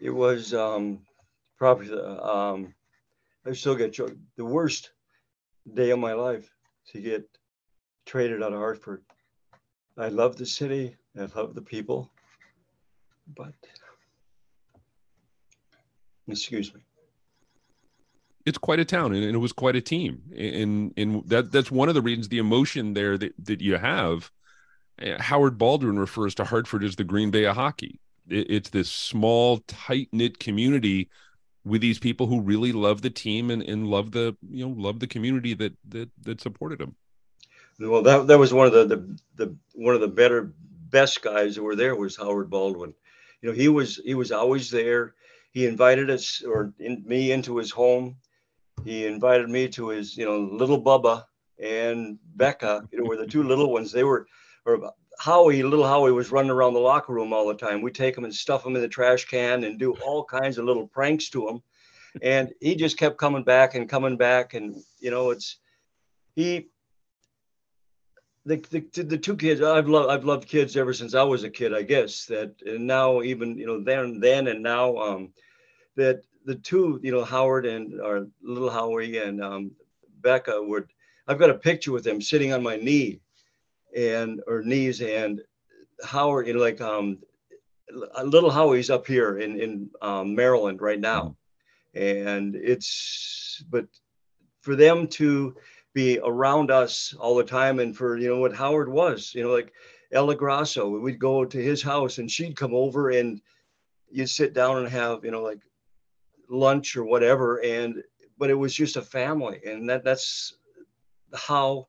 It 0.00 0.10
was 0.10 0.54
um 0.54 1.00
probably 1.58 1.92
um 1.92 2.74
i 3.46 3.52
still 3.52 3.76
get 3.76 3.96
the 4.36 4.44
worst 4.44 4.92
day 5.74 5.90
of 5.90 5.98
my 5.98 6.12
life 6.12 6.50
to 6.88 7.00
get 7.00 7.28
traded 8.06 8.42
out 8.42 8.52
of 8.52 8.58
hartford. 8.58 9.04
I 9.96 10.08
love 10.08 10.36
the 10.36 10.46
city. 10.46 10.96
I 11.16 11.28
love 11.36 11.54
the 11.54 11.62
people 11.62 12.10
but 13.36 13.54
excuse 16.28 16.74
me. 16.74 16.80
It's 18.44 18.58
quite 18.58 18.80
a 18.80 18.84
town 18.84 19.14
and, 19.14 19.24
it 19.24 19.38
was 19.38 19.52
quite 19.52 19.76
a 19.76 19.80
team. 19.80 20.22
And 20.36 20.92
and 20.96 21.28
that 21.28 21.52
that's 21.52 21.70
one 21.70 21.88
of 21.88 21.94
the 21.94 22.02
reasons 22.02 22.28
the 22.28 22.38
emotion 22.38 22.94
there 22.94 23.16
that, 23.18 23.32
that 23.44 23.60
you 23.60 23.76
have 23.76 24.30
eh, 24.98 25.16
howard 25.18 25.58
baldwin 25.58 25.98
refers 25.98 26.34
to 26.36 26.44
hartford 26.44 26.82
as 26.82 26.96
the 26.96 27.04
green 27.04 27.30
bay 27.30 27.44
of 27.44 27.56
hockey. 27.56 28.00
It, 28.28 28.50
it's 28.50 28.70
this 28.70 28.90
small 28.90 29.58
tight-knit 29.68 30.38
community 30.38 31.08
with 31.64 31.80
these 31.80 31.98
people 31.98 32.26
who 32.26 32.40
really 32.40 32.72
love 32.72 33.02
the 33.02 33.10
team 33.10 33.50
and, 33.50 33.62
and 33.62 33.86
love 33.86 34.10
the 34.10 34.36
you 34.50 34.66
know 34.66 34.74
love 34.76 34.98
the 34.98 35.06
community 35.06 35.54
that 35.54 35.72
that 35.88 36.10
that 36.22 36.40
supported 36.40 36.78
them. 36.78 36.96
Well 37.78 38.02
that 38.02 38.26
that 38.26 38.38
was 38.38 38.52
one 38.52 38.66
of 38.66 38.72
the 38.72 38.86
the, 38.86 39.18
the 39.36 39.56
one 39.74 39.94
of 39.94 40.00
the 40.00 40.08
better 40.08 40.52
best 40.90 41.22
guys 41.22 41.54
that 41.54 41.62
were 41.62 41.76
there 41.76 41.94
was 41.94 42.16
howard 42.16 42.50
baldwin. 42.50 42.94
You 43.40 43.50
know 43.50 43.54
he 43.54 43.68
was 43.68 44.00
he 44.04 44.14
was 44.14 44.32
always 44.32 44.70
there 44.70 45.14
he 45.52 45.66
invited 45.66 46.10
us 46.10 46.42
or 46.42 46.72
in, 46.78 47.02
me 47.06 47.30
into 47.32 47.56
his 47.56 47.70
home 47.70 48.16
he 48.84 49.06
invited 49.06 49.48
me 49.48 49.68
to 49.68 49.88
his, 49.88 50.16
you 50.16 50.24
know, 50.24 50.38
little 50.38 50.82
Bubba 50.82 51.24
and 51.62 52.18
Becca, 52.36 52.88
you 52.90 52.98
know, 52.98 53.04
were 53.04 53.16
the 53.16 53.26
two 53.26 53.42
little 53.42 53.72
ones. 53.72 53.92
They 53.92 54.04
were, 54.04 54.26
or 54.64 54.92
Howie, 55.18 55.62
little 55.62 55.86
Howie 55.86 56.12
was 56.12 56.32
running 56.32 56.50
around 56.50 56.74
the 56.74 56.80
locker 56.80 57.12
room 57.12 57.32
all 57.32 57.46
the 57.46 57.54
time. 57.54 57.82
We 57.82 57.92
take 57.92 58.16
him 58.16 58.24
and 58.24 58.34
stuff 58.34 58.66
him 58.66 58.74
in 58.74 58.82
the 58.82 58.88
trash 58.88 59.24
can 59.26 59.64
and 59.64 59.78
do 59.78 59.94
all 60.04 60.24
kinds 60.24 60.58
of 60.58 60.64
little 60.64 60.88
pranks 60.88 61.28
to 61.30 61.48
him. 61.48 61.62
And 62.20 62.52
he 62.60 62.74
just 62.74 62.98
kept 62.98 63.18
coming 63.18 63.44
back 63.44 63.74
and 63.74 63.88
coming 63.88 64.16
back. 64.16 64.54
And, 64.54 64.82
you 64.98 65.10
know, 65.10 65.30
it's, 65.30 65.58
he, 66.34 66.70
the, 68.44 68.56
the, 68.70 69.02
the 69.02 69.18
two 69.18 69.36
kids 69.36 69.60
I've 69.60 69.88
loved 69.88 70.10
I've 70.10 70.24
loved 70.24 70.48
kids 70.48 70.76
ever 70.76 70.92
since 70.92 71.14
I 71.14 71.22
was 71.22 71.44
a 71.44 71.50
kid 71.50 71.72
I 71.74 71.82
guess 71.82 72.26
that 72.26 72.54
and 72.66 72.86
now 72.86 73.22
even 73.22 73.56
you 73.56 73.66
know 73.66 73.82
then 73.82 74.20
then 74.20 74.48
and 74.48 74.62
now 74.62 74.96
um 74.96 75.32
that 75.96 76.22
the 76.44 76.54
two, 76.56 77.00
you 77.02 77.12
know, 77.12 77.24
Howard 77.24 77.66
and 77.66 78.00
our 78.00 78.26
little 78.42 78.70
Howie 78.70 79.18
and 79.18 79.42
um, 79.42 79.72
Becca 80.20 80.62
would. 80.62 80.88
I've 81.28 81.38
got 81.38 81.50
a 81.50 81.54
picture 81.54 81.92
with 81.92 82.04
them 82.04 82.20
sitting 82.20 82.52
on 82.52 82.62
my 82.62 82.76
knee, 82.76 83.20
and 83.96 84.42
or 84.46 84.62
knees, 84.62 85.00
and 85.00 85.40
Howard, 86.04 86.46
you 86.46 86.54
know, 86.54 86.60
like 86.60 86.80
um, 86.80 87.18
little 88.24 88.50
Howie's 88.50 88.90
up 88.90 89.06
here 89.06 89.38
in 89.38 89.60
in 89.60 89.90
um, 90.00 90.34
Maryland 90.34 90.80
right 90.80 90.98
now, 90.98 91.36
and 91.94 92.56
it's 92.56 93.62
but 93.70 93.86
for 94.60 94.74
them 94.76 95.06
to 95.08 95.56
be 95.94 96.18
around 96.24 96.70
us 96.70 97.14
all 97.18 97.34
the 97.34 97.44
time, 97.44 97.80
and 97.80 97.96
for 97.96 98.16
you 98.16 98.28
know 98.28 98.38
what 98.38 98.54
Howard 98.54 98.88
was, 98.88 99.34
you 99.34 99.42
know, 99.42 99.52
like 99.52 99.72
Ella 100.12 100.34
Grasso, 100.34 100.88
we'd 100.88 101.18
go 101.18 101.44
to 101.44 101.58
his 101.58 101.82
house 101.82 102.18
and 102.18 102.30
she'd 102.30 102.56
come 102.56 102.74
over 102.74 103.10
and 103.10 103.40
you'd 104.12 104.28
sit 104.28 104.52
down 104.52 104.78
and 104.78 104.88
have 104.88 105.24
you 105.24 105.30
know 105.30 105.42
like 105.42 105.60
lunch 106.48 106.96
or 106.96 107.04
whatever 107.04 107.56
and 107.64 108.02
but 108.38 108.50
it 108.50 108.54
was 108.54 108.74
just 108.74 108.96
a 108.96 109.02
family 109.02 109.60
and 109.64 109.88
that 109.88 110.04
that's 110.04 110.54
how 111.34 111.86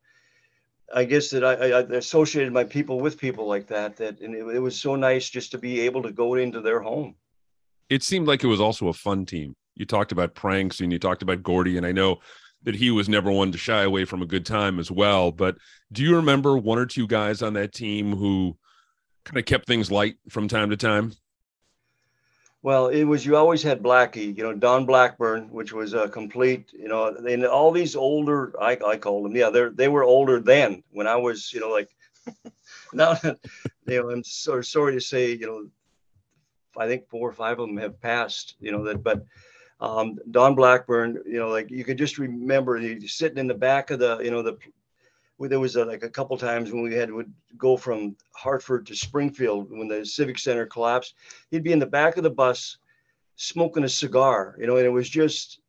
i 0.95 1.03
guess 1.03 1.29
that 1.29 1.43
i, 1.43 1.53
I 1.53 1.79
associated 1.98 2.53
my 2.53 2.63
people 2.63 3.00
with 3.01 3.17
people 3.17 3.45
like 3.45 3.67
that 3.67 3.98
that 3.98 4.22
and 4.22 4.33
it, 4.33 4.55
it 4.55 4.60
was 4.60 4.79
so 4.79 4.95
nice 4.95 5.29
just 5.29 5.51
to 5.51 5.57
be 5.57 5.81
able 5.81 6.01
to 6.03 6.12
go 6.12 6.36
into 6.36 6.62
their 6.62 6.79
home. 6.79 7.15
It 7.89 8.01
seemed 8.01 8.27
like 8.27 8.43
it 8.43 8.48
was 8.48 8.62
also 8.62 8.88
a 8.88 8.93
fun 8.93 9.25
team. 9.25 9.53
You 9.75 9.86
talked 9.86 10.13
about 10.13 10.33
pranks 10.33 10.79
and 10.79 10.91
you 10.91 11.00
talked 11.00 11.24
about 11.24 11.43
gordie 11.43 11.77
and 11.77 11.86
i 11.86 11.91
know 11.91 12.19
that 12.63 12.75
he 12.75 12.91
was 12.91 13.10
never 13.10 13.32
one 13.32 13.51
to 13.51 13.58
shy 13.58 13.84
away 13.84 14.05
from 14.05 14.22
a 14.22 14.27
good 14.27 14.46
time 14.46 14.79
as 14.79 14.89
well. 14.89 15.32
But 15.32 15.58
do 15.91 16.03
you 16.03 16.15
remember 16.15 16.58
one 16.58 16.79
or 16.79 16.86
two 16.86 17.08
guys 17.08 17.41
on 17.41 17.53
that 17.53 17.74
team 17.74 18.15
who 18.15 18.58
kind 19.25 19.38
of 19.38 19.46
kept 19.46 19.67
things 19.67 19.91
light 19.91 20.15
from 20.29 20.48
time 20.48 20.70
to 20.70 20.77
time? 20.77 21.13
Well, 22.62 22.88
it 22.88 23.03
was 23.03 23.25
you 23.25 23.36
always 23.36 23.62
had 23.62 23.84
Blackie, 23.84 24.38
you 24.38 24.41
know, 24.41 24.53
Don 24.53 24.86
Blackburn, 24.86 25.50
which 25.51 25.74
was 25.74 25.93
a 25.93 26.08
complete, 26.08 26.72
you 26.72 26.88
know, 26.88 27.08
and 27.08 27.46
all 27.46 27.72
these 27.72 27.93
older, 27.93 28.53
I, 28.60 28.77
I 28.86 28.96
called 28.96 29.25
them, 29.25 29.36
yeah, 29.36 29.50
they 29.50 29.67
they 29.67 29.88
were 29.89 30.05
older 30.05 30.39
then 30.39 30.82
when 30.91 31.05
I 31.05 31.17
was, 31.17 31.51
you 31.51 31.60
know, 31.60 31.70
like 31.70 31.89
now, 32.93 33.17
you 33.86 34.01
know, 34.01 34.10
I'm 34.10 34.24
so 34.24 34.62
sorry 34.62 34.93
to 34.93 35.01
say, 35.01 35.34
you 35.34 35.46
know, 35.46 35.67
I 36.82 36.88
think 36.88 37.10
four 37.10 37.29
or 37.29 37.34
five 37.34 37.60
of 37.60 37.67
them 37.67 37.77
have 37.77 38.00
passed, 38.00 38.55
you 38.62 38.72
know, 38.72 38.86
that, 38.86 39.03
but 39.03 39.25
um, 39.84 40.18
Don 40.32 40.56
Blackburn, 40.56 41.22
you 41.25 41.40
know, 41.40 41.50
like 41.50 41.70
you 41.70 41.84
could 41.84 41.98
just 41.98 42.18
remember 42.18 42.82
sitting 43.06 43.38
in 43.38 43.48
the 43.48 43.54
back 43.54 43.92
of 43.92 44.00
the, 44.00 44.18
you 44.20 44.32
know, 44.32 44.42
the 44.42 44.58
there 45.40 45.60
was 45.60 45.75
a, 45.75 45.84
like 45.84 46.04
a 46.04 46.10
couple 46.10 46.38
times 46.38 46.72
when 46.72 46.84
we 46.84 46.94
had 46.94 47.12
would 47.12 47.32
go 47.58 47.75
from 47.75 48.16
Hartford 48.32 48.86
to 48.86 48.96
Springfield 48.96 49.70
when 49.70 49.90
the 49.90 50.06
Civic 50.06 50.40
Center 50.40 50.66
collapsed. 50.66 51.16
He'd 51.52 51.66
be 51.66 51.74
in 51.74 51.80
the 51.80 51.86
back 51.86 52.16
of 52.16 52.24
the 52.24 52.30
bus 52.30 52.78
smoking 53.36 53.84
a 53.84 53.90
cigar, 53.90 54.56
you 54.58 54.68
know, 54.68 54.78
and 54.78 54.86
it 54.86 54.90
was 54.90 55.10
just 55.10 55.60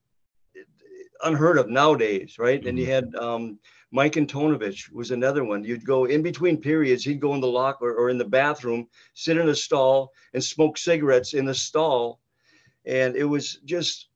unheard 1.25 1.59
of 1.59 1.69
nowadays, 1.69 2.37
right? 2.39 2.61
Mm-hmm. 2.61 2.69
And 2.69 2.79
he 2.79 2.85
had 2.85 3.13
um, 3.17 3.59
Mike 3.91 4.13
Antonovich 4.13 4.93
was 4.93 5.11
another 5.11 5.43
one. 5.43 5.65
You'd 5.65 5.85
go 5.85 6.05
in 6.05 6.23
between 6.23 6.61
periods, 6.61 7.03
he'd 7.03 7.21
go 7.21 7.35
in 7.35 7.41
the 7.41 7.49
locker 7.49 7.93
or 7.93 8.11
in 8.11 8.19
the 8.19 8.25
bathroom, 8.25 8.87
sit 9.15 9.39
in 9.39 9.49
a 9.49 9.55
stall 9.57 10.13
and 10.35 10.45
smoke 10.45 10.79
cigarettes 10.79 11.35
in 11.35 11.45
the 11.45 11.55
stall. 11.55 12.21
And 12.87 13.17
it 13.17 13.25
was 13.25 13.59
just 13.65 14.09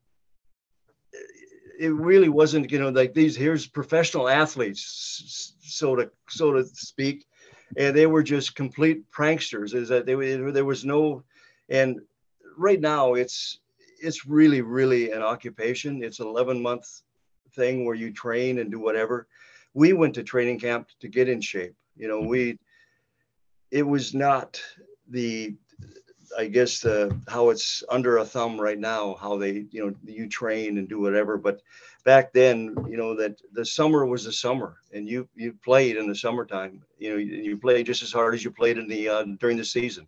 it 1.78 1.92
really 1.92 2.28
wasn't, 2.28 2.70
you 2.70 2.78
know, 2.78 2.88
like 2.88 3.14
these 3.14 3.36
here's 3.36 3.66
professional 3.66 4.28
athletes, 4.28 5.54
so 5.60 5.94
to 5.96 6.10
so 6.28 6.52
to 6.52 6.64
speak, 6.64 7.24
and 7.76 7.96
they 7.96 8.06
were 8.06 8.22
just 8.22 8.56
complete 8.56 9.10
pranksters. 9.10 9.74
Is 9.74 9.88
that 9.88 10.04
they 10.04 10.14
there 10.14 10.64
was 10.64 10.84
no, 10.84 11.22
and 11.68 12.00
right 12.56 12.80
now 12.80 13.14
it's 13.14 13.60
it's 14.00 14.26
really 14.26 14.60
really 14.60 15.12
an 15.12 15.22
occupation. 15.22 16.02
It's 16.02 16.20
an 16.20 16.26
11 16.26 16.60
month 16.60 17.02
thing 17.54 17.84
where 17.84 17.94
you 17.94 18.12
train 18.12 18.58
and 18.58 18.70
do 18.70 18.80
whatever. 18.80 19.28
We 19.74 19.92
went 19.92 20.14
to 20.14 20.24
training 20.24 20.58
camp 20.58 20.88
to 21.00 21.08
get 21.08 21.28
in 21.28 21.40
shape. 21.40 21.76
You 21.96 22.08
know, 22.08 22.20
mm-hmm. 22.20 22.28
we 22.28 22.58
it 23.70 23.86
was 23.86 24.14
not 24.14 24.60
the 25.08 25.54
I 26.36 26.46
guess 26.46 26.80
the 26.80 27.16
how 27.28 27.50
it's 27.50 27.82
under 27.88 28.18
a 28.18 28.24
thumb 28.24 28.60
right 28.60 28.78
now, 28.78 29.16
how 29.20 29.36
they 29.36 29.66
you 29.70 29.86
know 29.86 29.94
you 30.04 30.28
train 30.28 30.78
and 30.78 30.88
do 30.88 31.00
whatever. 31.00 31.36
But 31.36 31.60
back 32.04 32.32
then, 32.32 32.74
you 32.88 32.96
know 32.96 33.14
that 33.16 33.40
the 33.52 33.64
summer 33.64 34.06
was 34.06 34.24
the 34.24 34.32
summer, 34.32 34.78
and 34.92 35.08
you 35.08 35.28
you 35.34 35.54
played 35.64 35.96
in 35.96 36.08
the 36.08 36.14
summertime. 36.14 36.82
You 36.98 37.10
know 37.10 37.16
you, 37.16 37.36
you 37.36 37.56
played 37.56 37.86
just 37.86 38.02
as 38.02 38.12
hard 38.12 38.34
as 38.34 38.44
you 38.44 38.50
played 38.50 38.78
in 38.78 38.88
the 38.88 39.08
uh, 39.08 39.24
during 39.38 39.56
the 39.56 39.64
season. 39.64 40.06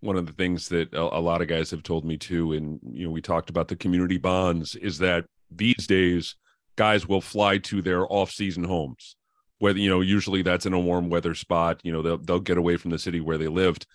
One 0.00 0.16
of 0.16 0.26
the 0.26 0.32
things 0.32 0.68
that 0.68 0.92
a, 0.92 1.00
a 1.00 1.20
lot 1.20 1.42
of 1.42 1.48
guys 1.48 1.70
have 1.70 1.82
told 1.82 2.04
me 2.04 2.16
too, 2.16 2.52
and 2.52 2.80
you 2.90 3.06
know 3.06 3.12
we 3.12 3.22
talked 3.22 3.50
about 3.50 3.68
the 3.68 3.76
community 3.76 4.18
bonds, 4.18 4.76
is 4.76 4.98
that 4.98 5.24
these 5.50 5.86
days 5.86 6.36
guys 6.76 7.06
will 7.06 7.20
fly 7.22 7.56
to 7.56 7.80
their 7.80 8.10
off-season 8.12 8.64
homes 8.64 9.16
whether 9.58 9.78
you 9.78 9.88
know 9.88 10.00
usually 10.00 10.42
that's 10.42 10.66
in 10.66 10.72
a 10.72 10.78
warm 10.78 11.08
weather 11.08 11.34
spot 11.34 11.80
you 11.82 11.92
know 11.92 12.02
they'll, 12.02 12.18
they'll 12.18 12.40
get 12.40 12.58
away 12.58 12.76
from 12.76 12.90
the 12.90 12.98
city 12.98 13.20
where 13.20 13.38
they 13.38 13.48
lived 13.48 13.86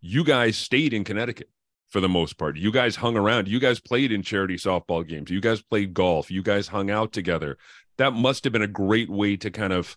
you 0.00 0.24
guys 0.24 0.56
stayed 0.56 0.92
in 0.92 1.04
Connecticut 1.04 1.48
for 1.88 2.00
the 2.00 2.08
most 2.08 2.36
part. 2.38 2.56
You 2.56 2.72
guys 2.72 2.96
hung 2.96 3.16
around. 3.16 3.48
You 3.48 3.60
guys 3.60 3.80
played 3.80 4.12
in 4.12 4.22
charity 4.22 4.56
softball 4.56 5.06
games. 5.06 5.30
You 5.30 5.40
guys 5.40 5.62
played 5.62 5.94
golf. 5.94 6.30
You 6.30 6.42
guys 6.42 6.68
hung 6.68 6.90
out 6.90 7.12
together. 7.12 7.58
That 7.96 8.12
must 8.12 8.44
have 8.44 8.52
been 8.52 8.62
a 8.62 8.68
great 8.68 9.08
way 9.08 9.36
to 9.36 9.50
kind 9.50 9.72
of 9.72 9.96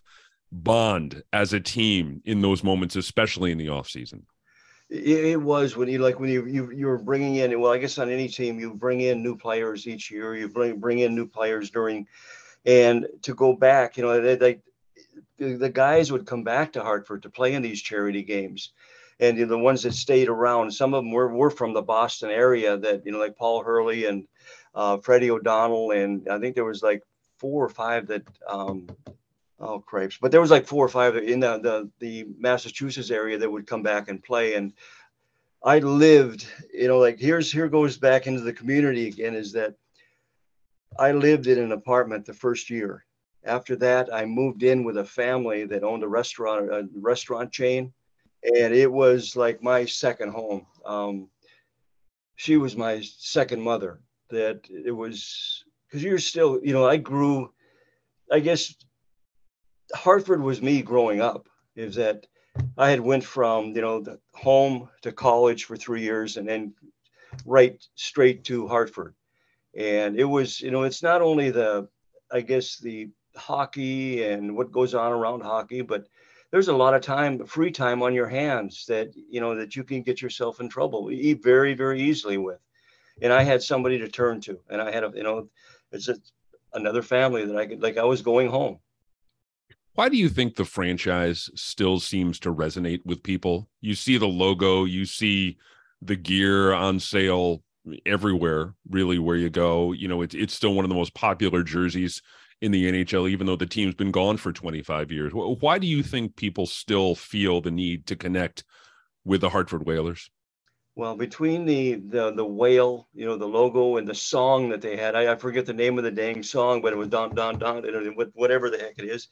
bond 0.52 1.22
as 1.32 1.52
a 1.52 1.60
team 1.60 2.22
in 2.24 2.40
those 2.40 2.64
moments, 2.64 2.96
especially 2.96 3.52
in 3.52 3.58
the 3.58 3.68
off 3.68 3.88
season. 3.88 4.26
It 4.88 5.40
was 5.40 5.76
when 5.76 5.88
you 5.88 6.00
like 6.00 6.18
when 6.18 6.30
you 6.30 6.46
you 6.46 6.72
you 6.72 6.86
were 6.86 6.98
bringing 6.98 7.36
in 7.36 7.60
well 7.60 7.70
I 7.70 7.78
guess 7.78 7.96
on 7.98 8.10
any 8.10 8.26
team 8.26 8.58
you 8.58 8.74
bring 8.74 9.00
in 9.00 9.22
new 9.22 9.36
players 9.36 9.86
each 9.86 10.10
year 10.10 10.34
you 10.34 10.48
bring 10.48 10.80
bring 10.80 10.98
in 10.98 11.14
new 11.14 11.28
players 11.28 11.70
during 11.70 12.08
and 12.66 13.06
to 13.22 13.32
go 13.32 13.52
back 13.52 13.96
you 13.96 14.02
know 14.02 14.20
they, 14.20 14.34
they 14.34 14.60
the 15.38 15.70
guys 15.70 16.10
would 16.10 16.26
come 16.26 16.42
back 16.42 16.72
to 16.72 16.82
Hartford 16.82 17.22
to 17.22 17.30
play 17.30 17.54
in 17.54 17.62
these 17.62 17.80
charity 17.80 18.24
games 18.24 18.72
and 19.20 19.38
the 19.38 19.58
ones 19.58 19.82
that 19.82 19.92
stayed 19.92 20.28
around, 20.28 20.72
some 20.72 20.94
of 20.94 21.04
them 21.04 21.12
were, 21.12 21.28
were 21.28 21.50
from 21.50 21.74
the 21.74 21.82
Boston 21.82 22.30
area 22.30 22.78
that, 22.78 23.04
you 23.04 23.12
know, 23.12 23.18
like 23.18 23.36
Paul 23.36 23.62
Hurley 23.62 24.06
and 24.06 24.26
uh, 24.74 24.96
Freddie 24.96 25.30
O'Donnell. 25.30 25.90
And 25.90 26.26
I 26.28 26.38
think 26.38 26.54
there 26.54 26.64
was 26.64 26.82
like 26.82 27.02
four 27.38 27.62
or 27.62 27.68
five 27.68 28.06
that, 28.06 28.22
um, 28.48 28.88
oh, 29.58 29.78
crepes, 29.78 30.16
but 30.18 30.32
there 30.32 30.40
was 30.40 30.50
like 30.50 30.66
four 30.66 30.84
or 30.84 30.88
five 30.88 31.16
in 31.16 31.40
the, 31.40 31.58
the, 31.58 31.90
the 31.98 32.26
Massachusetts 32.38 33.10
area 33.10 33.36
that 33.36 33.50
would 33.50 33.66
come 33.66 33.82
back 33.82 34.08
and 34.08 34.22
play. 34.22 34.54
And 34.54 34.72
I 35.62 35.80
lived, 35.80 36.46
you 36.72 36.88
know, 36.88 36.98
like 36.98 37.18
here's, 37.18 37.52
here 37.52 37.68
goes 37.68 37.98
back 37.98 38.26
into 38.26 38.40
the 38.40 38.54
community 38.54 39.06
again 39.06 39.34
is 39.34 39.52
that 39.52 39.74
I 40.98 41.12
lived 41.12 41.46
in 41.46 41.58
an 41.58 41.72
apartment 41.72 42.24
the 42.24 42.32
first 42.32 42.70
year. 42.70 43.04
After 43.44 43.76
that, 43.76 44.12
I 44.12 44.24
moved 44.24 44.62
in 44.62 44.82
with 44.82 44.96
a 44.96 45.04
family 45.04 45.64
that 45.66 45.84
owned 45.84 46.04
a 46.04 46.08
restaurant, 46.08 46.70
a 46.70 46.88
restaurant 46.94 47.52
chain 47.52 47.92
and 48.42 48.74
it 48.74 48.90
was 48.90 49.36
like 49.36 49.62
my 49.62 49.84
second 49.84 50.32
home. 50.32 50.66
Um, 50.84 51.28
she 52.36 52.56
was 52.56 52.76
my 52.76 53.00
second 53.02 53.62
mother. 53.62 54.00
That 54.30 54.60
it 54.70 54.92
was 54.92 55.64
because 55.86 56.02
you're 56.04 56.18
still, 56.18 56.60
you 56.62 56.72
know, 56.72 56.86
I 56.86 56.96
grew. 56.96 57.52
I 58.30 58.40
guess 58.40 58.74
Hartford 59.94 60.40
was 60.40 60.62
me 60.62 60.82
growing 60.82 61.20
up. 61.20 61.48
Is 61.74 61.96
that 61.96 62.26
I 62.78 62.90
had 62.90 63.00
went 63.00 63.24
from 63.24 63.74
you 63.74 63.82
know 63.82 64.00
the 64.00 64.18
home 64.34 64.88
to 65.02 65.12
college 65.12 65.64
for 65.64 65.76
three 65.76 66.02
years 66.02 66.36
and 66.36 66.48
then 66.48 66.74
right 67.44 67.82
straight 67.94 68.44
to 68.44 68.68
Hartford, 68.68 69.14
and 69.76 70.18
it 70.18 70.24
was 70.24 70.60
you 70.60 70.70
know 70.70 70.84
it's 70.84 71.02
not 71.02 71.22
only 71.22 71.50
the 71.50 71.88
I 72.32 72.40
guess 72.40 72.78
the 72.78 73.10
hockey 73.36 74.22
and 74.24 74.56
what 74.56 74.72
goes 74.72 74.94
on 74.94 75.12
around 75.12 75.42
hockey, 75.42 75.82
but 75.82 76.06
there's 76.50 76.68
a 76.68 76.76
lot 76.76 76.94
of 76.94 77.02
time, 77.02 77.44
free 77.46 77.70
time 77.70 78.02
on 78.02 78.12
your 78.12 78.28
hands 78.28 78.84
that 78.88 79.12
you 79.14 79.40
know 79.40 79.54
that 79.54 79.76
you 79.76 79.84
can 79.84 80.02
get 80.02 80.20
yourself 80.20 80.60
in 80.60 80.68
trouble 80.68 81.10
very, 81.42 81.74
very 81.74 82.00
easily 82.00 82.38
with. 82.38 82.58
And 83.22 83.32
I 83.32 83.42
had 83.42 83.62
somebody 83.62 83.98
to 83.98 84.08
turn 84.08 84.40
to, 84.42 84.58
and 84.68 84.80
I 84.80 84.90
had 84.90 85.04
a, 85.04 85.12
you 85.14 85.22
know, 85.22 85.48
it's 85.92 86.08
a, 86.08 86.16
another 86.72 87.02
family 87.02 87.44
that 87.44 87.56
I 87.56 87.66
could 87.66 87.82
like. 87.82 87.98
I 87.98 88.04
was 88.04 88.22
going 88.22 88.48
home. 88.48 88.78
Why 89.94 90.08
do 90.08 90.16
you 90.16 90.28
think 90.28 90.54
the 90.54 90.64
franchise 90.64 91.50
still 91.54 92.00
seems 92.00 92.38
to 92.40 92.54
resonate 92.54 93.04
with 93.04 93.22
people? 93.22 93.68
You 93.80 93.94
see 93.94 94.16
the 94.16 94.28
logo, 94.28 94.84
you 94.84 95.04
see 95.04 95.58
the 96.00 96.16
gear 96.16 96.72
on 96.72 97.00
sale 97.00 97.62
everywhere, 98.06 98.74
really, 98.88 99.18
where 99.18 99.36
you 99.36 99.50
go. 99.50 99.92
You 99.92 100.08
know, 100.08 100.22
it's 100.22 100.34
it's 100.34 100.54
still 100.54 100.74
one 100.74 100.84
of 100.84 100.88
the 100.88 100.94
most 100.94 101.14
popular 101.14 101.62
jerseys 101.62 102.22
in 102.60 102.72
the 102.72 102.90
NHL, 102.90 103.28
even 103.30 103.46
though 103.46 103.56
the 103.56 103.66
team's 103.66 103.94
been 103.94 104.10
gone 104.10 104.36
for 104.36 104.52
25 104.52 105.10
years. 105.10 105.32
Why 105.34 105.78
do 105.78 105.86
you 105.86 106.02
think 106.02 106.36
people 106.36 106.66
still 106.66 107.14
feel 107.14 107.60
the 107.60 107.70
need 107.70 108.06
to 108.06 108.16
connect 108.16 108.64
with 109.24 109.40
the 109.40 109.48
Hartford 109.48 109.86
Whalers? 109.86 110.30
Well, 110.96 111.16
between 111.16 111.64
the 111.64 111.94
the 111.94 112.32
the 112.32 112.44
whale, 112.44 113.08
you 113.14 113.24
know, 113.24 113.36
the 113.36 113.46
logo 113.46 113.96
and 113.96 114.06
the 114.06 114.14
song 114.14 114.68
that 114.70 114.82
they 114.82 114.96
had, 114.96 115.14
I, 115.14 115.32
I 115.32 115.36
forget 115.36 115.64
the 115.64 115.72
name 115.72 115.96
of 115.96 116.04
the 116.04 116.10
dang 116.10 116.42
song, 116.42 116.82
but 116.82 116.92
it 116.92 116.96
was 116.96 117.08
Don 117.08 117.34
Don 117.34 117.58
Don, 117.58 117.82
whatever 118.34 118.68
the 118.68 118.78
heck 118.78 118.98
it 118.98 119.04
is, 119.04 119.28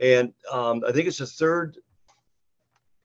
and 0.00 0.32
um, 0.50 0.82
I 0.86 0.92
think 0.92 1.06
it's 1.06 1.18
the 1.18 1.26
third 1.26 1.76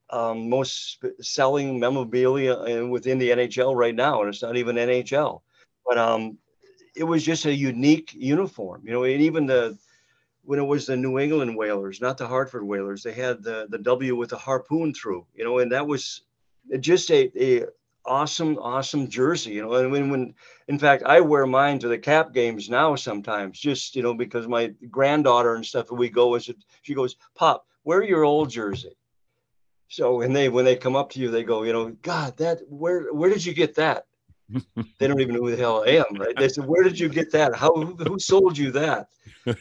um, 0.10 0.50
most 0.50 1.04
selling 1.22 1.80
memorabilia 1.80 2.88
within 2.88 3.20
the 3.20 3.30
NHL 3.30 3.76
right 3.76 3.94
now, 3.94 4.22
and 4.22 4.30
it's 4.30 4.42
not 4.42 4.58
even 4.58 4.78
NHL. 4.78 5.42
But 5.86 5.98
um, 5.98 6.38
it 6.96 7.04
was 7.04 7.24
just 7.24 7.46
a 7.46 7.54
unique 7.54 8.14
uniform, 8.14 8.82
you 8.86 8.92
know, 8.92 9.04
and 9.04 9.22
even 9.22 9.46
the 9.46 9.78
when 10.44 10.60
it 10.60 10.64
was 10.64 10.88
the 10.88 10.98
New 10.98 11.20
England 11.20 11.56
Whalers, 11.56 12.02
not 12.02 12.18
the 12.18 12.28
Hartford 12.28 12.64
Whalers, 12.64 13.04
they 13.04 13.14
had 13.14 13.44
the 13.44 13.68
the 13.70 13.78
W 13.78 14.16
with 14.16 14.30
the 14.30 14.38
harpoon 14.38 14.94
through, 14.94 15.26
you 15.36 15.44
know, 15.44 15.60
and 15.60 15.72
that 15.72 15.86
was 15.86 16.24
just 16.80 17.12
a, 17.12 17.32
a 17.40 17.66
awesome, 18.06 18.58
awesome 18.58 19.08
jersey, 19.08 19.52
you 19.52 19.62
know. 19.62 19.74
And 19.74 19.92
when, 19.92 20.10
when 20.10 20.34
in 20.68 20.80
fact 20.80 21.04
I 21.04 21.20
wear 21.22 21.46
mine 21.46 21.80
to 21.80 21.88
the 21.88 21.98
cap 21.98 22.34
games 22.34 22.70
now 22.70 22.96
sometimes, 22.96 23.60
just 23.60 23.96
you 23.96 24.04
know, 24.04 24.14
because 24.14 24.48
my 24.48 24.74
granddaughter 24.90 25.56
and 25.56 25.66
stuff, 25.66 25.92
we 25.92 26.10
go 26.10 26.36
as 26.36 26.50
she 26.82 26.94
goes, 26.94 27.16
Pop, 27.36 27.66
wear 27.84 28.04
your 28.04 28.24
old 28.24 28.50
jersey. 28.50 28.96
So 29.88 30.18
when 30.18 30.34
they 30.34 30.50
when 30.50 30.66
they 30.66 30.76
come 30.76 30.96
up 30.96 31.10
to 31.12 31.20
you, 31.20 31.32
they 31.32 31.44
go, 31.44 31.64
you 31.64 31.74
know, 31.74 31.90
God, 32.02 32.38
that 32.38 32.60
where 32.70 33.12
where 33.12 33.30
did 33.30 33.46
you 33.46 33.54
get 33.54 33.76
that? 33.76 34.06
They 35.00 35.08
don't 35.08 35.22
even 35.22 35.36
know 35.36 35.42
who 35.42 35.52
the 35.52 35.58
hell 35.58 35.84
I 35.86 35.92
am, 35.92 36.06
right? 36.18 36.36
They 36.38 36.50
said, 36.50 36.66
"Where 36.66 36.84
did 36.84 37.00
you 37.00 37.10
get 37.10 37.32
that? 37.32 37.56
How 37.56 37.74
who 37.74 38.20
sold 38.20 38.58
you 38.58 38.72
that?" 38.72 39.08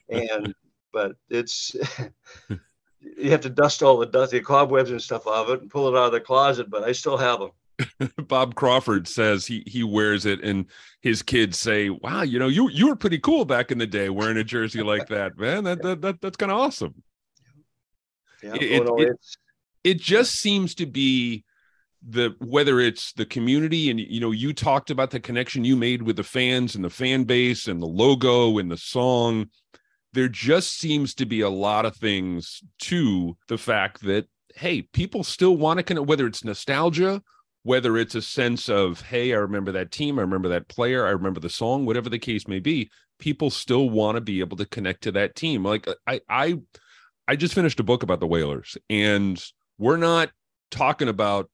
And 0.09 0.55
but 0.93 1.17
it's 1.29 1.77
you 3.01 3.31
have 3.31 3.43
to 3.43 3.51
dust 3.51 3.83
all 3.83 3.99
the 3.99 4.07
dust, 4.07 4.33
the 4.33 4.41
cobwebs 4.41 4.91
and 4.91 5.03
stuff 5.03 5.27
off 5.27 5.51
it, 5.51 5.61
and 5.61 5.71
pull 5.71 5.89
it 5.89 5.99
out 5.99 6.07
of 6.07 6.13
the 6.13 6.21
closet. 6.21 6.71
But 6.71 6.85
I 6.85 6.93
still 6.93 7.17
have 7.17 7.41
them. 7.41 7.51
Bob 8.27 8.55
Crawford 8.55 9.07
says 9.07 9.47
he 9.47 9.63
he 9.67 9.83
wears 9.83 10.27
it, 10.27 10.43
and 10.43 10.67
his 11.01 11.23
kids 11.23 11.59
say, 11.59 11.91
"Wow, 11.91 12.23
you 12.23 12.39
know, 12.39 12.49
you 12.49 12.69
you 12.71 12.89
were 12.89 12.97
pretty 12.97 13.19
cool 13.19 13.45
back 13.45 13.71
in 13.71 13.79
the 13.79 13.87
day 13.87 14.09
wearing 14.09 14.37
a 14.37 14.45
jersey 14.45 14.83
like 14.83 15.09
that, 15.09 15.39
man. 15.39 15.65
That 15.65 15.83
that, 15.83 16.01
that 16.03 16.21
that's 16.21 16.37
kind 16.37 16.51
of 16.51 16.59
awesome." 16.59 17.03
Yeah, 18.43 18.55
it, 18.55 18.89
oh, 18.89 18.97
it, 18.97 19.09
it, 19.09 19.17
it 19.85 20.01
just 20.01 20.37
seems 20.37 20.75
to 20.77 20.87
be 20.87 21.45
the 22.07 22.35
whether 22.39 22.79
it's 22.79 23.13
the 23.15 23.27
community 23.27 23.91
and 23.91 23.99
you 23.99 24.21
know 24.21 24.31
you 24.31 24.53
talked 24.53 24.91
about 24.91 25.11
the 25.11 25.19
connection 25.19 25.65
you 25.65 25.77
made 25.77 26.03
with 26.03 26.17
the 26.17 26.23
fans 26.23 26.75
and 26.75 26.85
the 26.85 26.91
fan 26.91 27.25
base 27.25 27.67
and 27.67 27.83
the 27.83 27.87
logo 27.87 28.59
and 28.59 28.71
the 28.71 28.77
song 28.77 29.47
there 30.13 30.29
just 30.29 30.79
seems 30.79 31.15
to 31.15 31.27
be 31.27 31.41
a 31.41 31.51
lot 31.51 31.85
of 31.85 31.97
things 31.97 32.63
to 32.79 33.37
the 33.49 33.59
fact 33.59 34.01
that 34.03 34.27
hey 34.55 34.83
people 34.83 35.25
still 35.25 35.57
want 35.57 35.79
to 35.79 35.83
connect 35.83 36.07
whether 36.07 36.27
it's 36.27 36.45
nostalgia 36.45 37.21
whether 37.65 37.97
it's 37.97 38.15
a 38.15 38.23
sense 38.23 38.69
of 38.69 39.01
hey 39.01 39.33
i 39.33 39.37
remember 39.37 39.73
that 39.73 39.91
team 39.91 40.19
i 40.19 40.23
remember 40.23 40.49
that 40.49 40.69
player 40.69 41.05
i 41.05 41.11
remember 41.11 41.41
the 41.41 41.51
song 41.51 41.85
whatever 41.85 42.09
the 42.09 42.19
case 42.19 42.47
may 42.47 42.61
be 42.61 42.89
people 43.19 43.51
still 43.51 43.91
want 43.91 44.17
to 44.17 44.21
be 44.21 44.41
able 44.41 44.57
to 44.57 44.67
connect 44.67 45.03
to 45.03 45.13
that 45.13 45.35
team. 45.35 45.65
Like 45.65 45.87
i 46.07 46.21
i 46.29 46.59
i 47.27 47.37
just 47.37 47.55
finished 47.55 47.81
a 47.81 47.85
book 47.85 48.03
about 48.03 48.21
the 48.21 48.27
whalers 48.27 48.77
and 48.89 49.43
we're 49.79 49.97
not 49.97 50.31
talking 50.71 51.09
about 51.09 51.51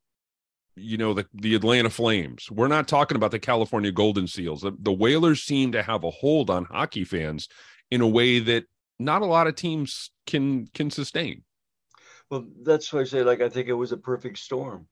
you 0.77 0.97
know 0.97 1.15
the 1.15 1.27
the 1.35 1.55
Atlanta 1.55 1.91
Flames. 1.91 2.51
We're 2.51 2.69
not 2.69 2.89
talking 2.89 3.17
about 3.17 3.31
the 3.31 3.39
California 3.39 3.93
Golden 3.93 4.27
Seals. 4.27 4.63
The, 4.63 4.73
the 4.79 4.93
Whalers 4.93 5.43
seem 5.43 5.73
to 5.73 5.83
have 5.83 6.05
a 6.05 6.11
hold 6.11 6.51
on 6.51 6.65
hockey 6.65 7.05
fans 7.05 7.49
in 7.91 8.01
a 8.01 8.09
way 8.09 8.41
that 8.41 8.65
not 8.99 9.23
a 9.23 9.27
lot 9.27 9.47
of 9.47 9.55
teams 9.55 10.11
can 10.27 10.67
can 10.75 10.91
sustain. 10.91 11.45
Well, 12.31 12.47
that's 12.63 12.93
why 12.93 13.01
I 13.01 13.05
say 13.05 13.23
like 13.23 13.41
I 13.41 13.49
think 13.49 13.69
it 13.69 13.75
was 13.75 13.93
a 13.93 13.97
perfect 13.97 14.39
storm. 14.39 14.87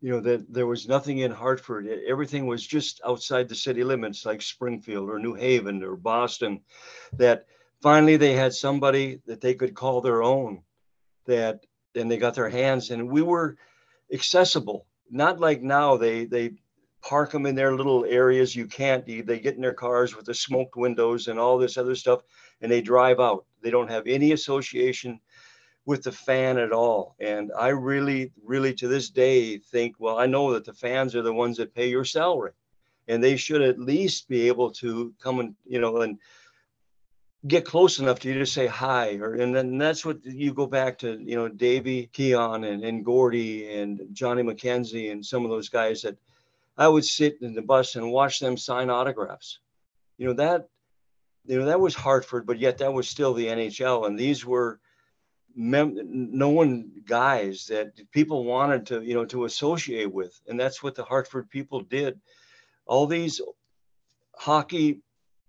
You 0.00 0.10
know 0.10 0.20
that 0.20 0.52
there 0.52 0.66
was 0.66 0.88
nothing 0.88 1.18
in 1.18 1.30
Hartford. 1.30 1.88
Everything 2.06 2.46
was 2.46 2.66
just 2.66 3.00
outside 3.06 3.48
the 3.48 3.54
city 3.54 3.84
limits, 3.84 4.26
like 4.26 4.42
Springfield 4.42 5.08
or 5.08 5.18
New 5.18 5.34
Haven 5.34 5.82
or 5.82 5.96
Boston. 5.96 6.60
That 7.14 7.46
finally 7.80 8.16
they 8.16 8.32
had 8.32 8.52
somebody 8.52 9.20
that 9.26 9.40
they 9.40 9.54
could 9.54 9.74
call 9.74 10.00
their 10.00 10.22
own. 10.22 10.62
That 11.26 11.64
and 11.94 12.10
they 12.10 12.16
got 12.16 12.34
their 12.34 12.48
hands 12.48 12.90
and 12.90 13.10
we 13.10 13.22
were 13.22 13.56
accessible 14.12 14.86
not 15.12 15.38
like 15.38 15.62
now 15.62 15.96
they 15.96 16.24
they 16.24 16.52
park 17.02 17.30
them 17.30 17.46
in 17.46 17.54
their 17.54 17.76
little 17.76 18.04
areas. 18.04 18.56
You 18.56 18.66
can't 18.66 19.04
they 19.06 19.22
get 19.22 19.54
in 19.54 19.60
their 19.60 19.74
cars 19.74 20.16
with 20.16 20.26
the 20.26 20.34
smoked 20.34 20.76
windows 20.76 21.28
and 21.28 21.38
all 21.38 21.58
this 21.58 21.76
other 21.76 21.94
stuff 21.94 22.22
and 22.62 22.70
they 22.70 22.80
drive 22.80 23.20
out. 23.20 23.44
They 23.62 23.70
don't 23.70 23.90
have 23.90 24.06
any 24.06 24.32
association 24.32 25.20
with 25.84 26.04
the 26.04 26.12
fan 26.12 26.58
at 26.58 26.72
all. 26.72 27.16
And 27.20 27.50
I 27.58 27.68
really, 27.68 28.32
really 28.42 28.72
to 28.74 28.88
this 28.88 29.10
day 29.10 29.58
think, 29.58 29.96
well, 29.98 30.18
I 30.18 30.26
know 30.26 30.52
that 30.52 30.64
the 30.64 30.72
fans 30.72 31.14
are 31.14 31.22
the 31.22 31.32
ones 31.32 31.56
that 31.56 31.74
pay 31.74 31.90
your 31.90 32.04
salary. 32.04 32.52
And 33.08 33.22
they 33.22 33.36
should 33.36 33.62
at 33.62 33.80
least 33.80 34.28
be 34.28 34.46
able 34.46 34.70
to 34.74 35.12
come 35.20 35.40
and, 35.40 35.56
you 35.64 35.80
know, 35.80 36.02
and 36.02 36.18
get 37.46 37.64
close 37.64 37.98
enough 37.98 38.20
to 38.20 38.28
you 38.28 38.38
to 38.38 38.46
say 38.46 38.66
hi. 38.66 39.16
Or, 39.16 39.34
and 39.34 39.54
then 39.54 39.78
that's 39.78 40.04
what 40.04 40.24
you 40.24 40.54
go 40.54 40.66
back 40.66 40.98
to, 40.98 41.20
you 41.20 41.34
know, 41.34 41.48
Davey 41.48 42.08
Keon 42.12 42.64
and, 42.64 42.84
and 42.84 43.04
Gordie 43.04 43.72
and 43.74 44.00
Johnny 44.12 44.42
McKenzie 44.42 45.10
and 45.10 45.24
some 45.24 45.44
of 45.44 45.50
those 45.50 45.68
guys 45.68 46.02
that 46.02 46.16
I 46.78 46.88
would 46.88 47.04
sit 47.04 47.38
in 47.42 47.54
the 47.54 47.62
bus 47.62 47.96
and 47.96 48.12
watch 48.12 48.38
them 48.38 48.56
sign 48.56 48.90
autographs. 48.90 49.58
You 50.18 50.28
know, 50.28 50.34
that, 50.34 50.68
you 51.46 51.58
know, 51.58 51.66
that 51.66 51.80
was 51.80 51.94
Hartford, 51.94 52.46
but 52.46 52.58
yet 52.58 52.78
that 52.78 52.92
was 52.92 53.08
still 53.08 53.34
the 53.34 53.46
NHL. 53.46 54.06
And 54.06 54.18
these 54.18 54.46
were, 54.46 54.78
mem- 55.54 55.98
known 56.36 56.90
guys 57.06 57.66
that 57.66 57.92
people 58.10 58.44
wanted 58.44 58.86
to 58.86 59.02
you 59.02 59.14
know 59.14 59.24
to 59.24 59.44
associate 59.44 60.10
with 60.10 60.40
and 60.46 60.58
that's 60.58 60.82
what 60.82 60.94
the 60.94 61.04
hartford 61.04 61.48
people 61.50 61.82
did 61.82 62.18
all 62.86 63.06
these 63.06 63.40
hockey 64.34 65.00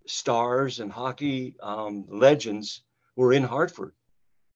stars 0.08 0.80
and 0.80 0.92
hockey 0.92 1.56
um, 1.62 2.06
legends 2.08 2.82
were 3.16 3.34
in 3.34 3.44
hartford. 3.44 3.94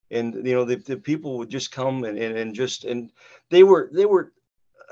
And 0.10 0.36
you 0.48 0.56
know 0.56 0.64
the, 0.64 0.76
the 0.76 0.98
people 0.98 1.38
would 1.38 1.50
just 1.50 1.72
come 1.72 2.06
and, 2.06 2.18
and, 2.18 2.38
and 2.38 2.56
just 2.56 2.86
and 2.86 3.12
they 3.50 3.64
were 3.64 3.90
they 3.92 4.06
were 4.06 4.32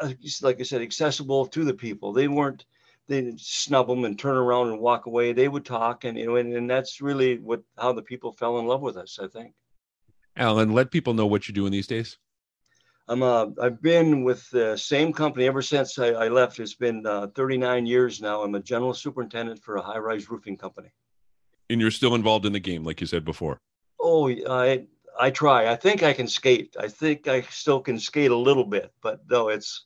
uh, 0.01 0.11
like 0.41 0.59
i 0.59 0.63
said 0.63 0.81
accessible 0.81 1.45
to 1.47 1.63
the 1.63 1.73
people. 1.73 2.11
They 2.11 2.27
weren't 2.27 2.65
they 3.07 3.33
snub 3.37 3.87
them 3.87 4.03
and 4.03 4.19
turn 4.19 4.35
around 4.35 4.69
and 4.69 4.79
walk 4.79 5.05
away. 5.05 5.31
They 5.31 5.47
would 5.47 5.63
talk 5.63 6.03
and 6.03 6.17
you 6.17 6.25
know 6.25 6.35
and, 6.35 6.53
and 6.53 6.69
that's 6.69 7.01
really 7.01 7.37
what 7.37 7.63
how 7.77 7.93
the 7.93 8.01
people 8.01 8.33
fell 8.33 8.59
in 8.59 8.67
love 8.67 8.81
with 8.81 8.97
us 8.97 9.17
i 9.21 9.27
think. 9.27 9.53
Alan, 10.35 10.73
let 10.73 10.91
people 10.91 11.13
know 11.13 11.25
what 11.25 11.47
you're 11.47 11.53
doing 11.53 11.71
these 11.71 11.87
days. 11.87 12.17
I'm 13.07 13.21
uh, 13.21 13.47
I've 13.61 13.81
been 13.81 14.23
with 14.23 14.49
the 14.49 14.75
same 14.77 15.13
company 15.13 15.45
ever 15.45 15.61
since 15.61 15.99
I, 15.99 16.07
I 16.07 16.27
left. 16.27 16.59
It's 16.59 16.73
been 16.73 17.05
uh, 17.05 17.27
39 17.35 17.85
years 17.85 18.19
now. 18.19 18.41
I'm 18.41 18.55
a 18.55 18.59
general 18.59 18.93
superintendent 18.93 19.61
for 19.61 19.75
a 19.75 19.81
high-rise 19.81 20.29
roofing 20.29 20.57
company. 20.57 20.89
And 21.69 21.79
you're 21.79 21.91
still 21.91 22.15
involved 22.15 22.45
in 22.45 22.53
the 22.53 22.59
game, 22.59 22.83
like 22.83 23.01
you 23.01 23.07
said 23.07 23.23
before. 23.23 23.59
Oh, 23.99 24.29
I 24.29 24.87
I 25.19 25.29
try. 25.29 25.71
I 25.71 25.75
think 25.75 26.01
I 26.01 26.13
can 26.13 26.27
skate. 26.27 26.75
I 26.79 26.87
think 26.87 27.27
I 27.27 27.41
still 27.41 27.79
can 27.79 27.99
skate 27.99 28.31
a 28.31 28.35
little 28.35 28.65
bit, 28.65 28.91
but 29.01 29.21
no, 29.29 29.49
it's 29.49 29.85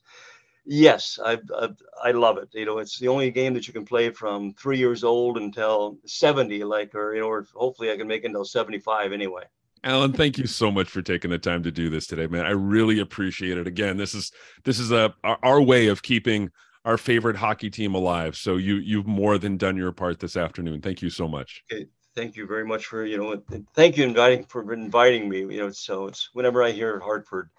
yes, 0.66 1.20
I, 1.24 1.40
I 1.56 1.70
I 2.04 2.12
love 2.12 2.38
it. 2.38 2.50
You 2.54 2.66
know, 2.66 2.78
it's 2.78 3.00
the 3.00 3.10
only 3.10 3.32
game 3.32 3.54
that 3.54 3.68
you 3.68 3.74
can 3.74 3.86
play 3.86 4.12
from 4.12 4.54
three 4.54 4.78
years 4.78 5.04
old 5.04 5.38
until 5.38 5.98
70, 6.06 6.64
like 6.64 6.96
or 6.96 7.16
you 7.16 7.22
know, 7.22 7.28
or 7.28 7.46
hopefully 7.54 7.92
I 7.92 7.98
can 7.98 8.08
make 8.08 8.24
it 8.24 8.28
until 8.28 8.46
75 8.46 9.12
anyway. 9.12 9.44
Alan, 9.84 10.14
thank 10.14 10.38
you 10.38 10.46
so 10.46 10.72
much 10.72 10.90
for 10.90 11.02
taking 11.02 11.32
the 11.32 11.38
time 11.38 11.64
to 11.64 11.72
do 11.72 11.90
this 11.90 12.08
today, 12.08 12.28
man. 12.28 12.46
I 12.46 12.52
really 12.52 13.00
appreciate 13.00 13.58
it. 13.58 13.68
Again, 13.68 13.98
this 13.98 14.14
is 14.14 14.32
this 14.64 14.80
is 14.80 14.92
a 14.92 15.14
our, 15.24 15.62
way 15.62 15.88
of 15.88 16.02
keeping 16.02 16.52
our 16.86 16.98
favorite 16.98 17.36
hockey 17.36 17.70
team 17.70 17.96
alive. 17.96 18.36
So 18.36 18.58
you 18.58 18.76
you've 18.76 19.08
more 19.08 19.38
than 19.38 19.58
done 19.58 19.78
your 19.78 19.92
part 19.92 20.20
this 20.20 20.36
afternoon. 20.36 20.82
Thank 20.82 21.02
you 21.02 21.10
so 21.10 21.28
much. 21.28 21.64
Okay. 21.72 21.88
Thank 22.16 22.36
you 22.36 22.46
very 22.48 22.66
much 22.66 22.88
for 22.88 23.06
you 23.06 23.18
know 23.18 23.42
thank 23.74 23.96
you 23.96 24.04
inviting 24.04 24.44
for 24.46 24.74
inviting 24.74 25.30
me. 25.30 25.40
You 25.40 25.58
know, 25.58 25.70
so 25.70 26.08
it's 26.08 26.30
whenever 26.34 26.64
I 26.64 26.72
hear 26.72 27.00
Hartford, 27.00 27.50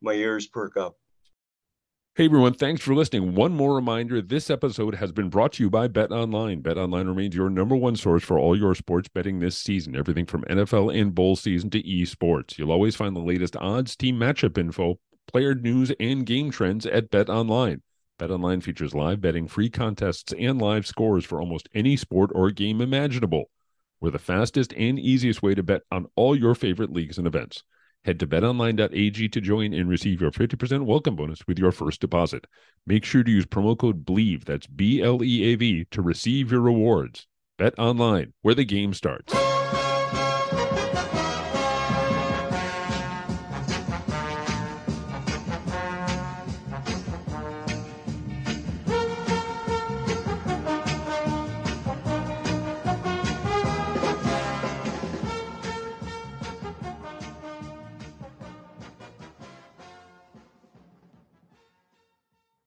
my 0.00 0.12
ears 0.12 0.46
perk 0.46 0.76
up. 0.76 0.96
Hey 2.16 2.24
everyone, 2.24 2.54
thanks 2.54 2.80
for 2.80 2.94
listening. 2.94 3.34
One 3.34 3.52
more 3.52 3.74
reminder 3.74 4.22
this 4.22 4.48
episode 4.48 4.94
has 4.94 5.12
been 5.12 5.28
brought 5.28 5.52
to 5.52 5.62
you 5.62 5.68
by 5.68 5.86
Bet 5.86 6.10
Online. 6.10 6.62
Bet 6.62 6.78
Online 6.78 7.08
remains 7.08 7.34
your 7.34 7.50
number 7.50 7.76
one 7.76 7.94
source 7.94 8.24
for 8.24 8.38
all 8.38 8.56
your 8.56 8.74
sports 8.74 9.06
betting 9.06 9.38
this 9.38 9.58
season, 9.58 9.94
everything 9.94 10.24
from 10.24 10.42
NFL 10.44 10.98
and 10.98 11.14
bowl 11.14 11.36
season 11.36 11.68
to 11.68 11.82
esports. 11.82 12.56
You'll 12.56 12.72
always 12.72 12.96
find 12.96 13.14
the 13.14 13.20
latest 13.20 13.54
odds, 13.58 13.96
team 13.96 14.16
matchup 14.16 14.56
info, 14.56 14.98
player 15.26 15.54
news, 15.54 15.92
and 16.00 16.24
game 16.24 16.50
trends 16.50 16.86
at 16.86 17.10
Bet 17.10 17.28
Online. 17.28 17.82
Bet 18.18 18.30
Online 18.30 18.62
features 18.62 18.94
live 18.94 19.20
betting, 19.20 19.46
free 19.46 19.68
contests, 19.68 20.32
and 20.38 20.58
live 20.58 20.86
scores 20.86 21.26
for 21.26 21.38
almost 21.38 21.68
any 21.74 21.98
sport 21.98 22.30
or 22.34 22.50
game 22.50 22.80
imaginable. 22.80 23.50
We're 24.00 24.10
the 24.10 24.18
fastest 24.18 24.72
and 24.72 24.98
easiest 24.98 25.42
way 25.42 25.54
to 25.54 25.62
bet 25.62 25.82
on 25.92 26.06
all 26.16 26.34
your 26.34 26.54
favorite 26.54 26.94
leagues 26.94 27.18
and 27.18 27.26
events. 27.26 27.62
Head 28.06 28.20
to 28.20 28.26
betonline.ag 28.28 29.28
to 29.30 29.40
join 29.40 29.74
and 29.74 29.88
receive 29.88 30.20
your 30.20 30.30
50% 30.30 30.84
welcome 30.84 31.16
bonus 31.16 31.44
with 31.48 31.58
your 31.58 31.72
first 31.72 32.00
deposit. 32.00 32.46
Make 32.86 33.04
sure 33.04 33.24
to 33.24 33.30
use 33.32 33.46
promo 33.46 33.76
code 33.76 34.06
BLEAV, 34.06 34.44
that's 34.44 34.68
B 34.68 35.02
L 35.02 35.24
E 35.24 35.42
A 35.42 35.56
V, 35.56 35.86
to 35.90 36.02
receive 36.02 36.52
your 36.52 36.60
rewards. 36.60 37.26
Bet 37.58 37.76
online, 37.80 38.32
where 38.42 38.54
the 38.54 38.64
game 38.64 38.94
starts. 38.94 39.34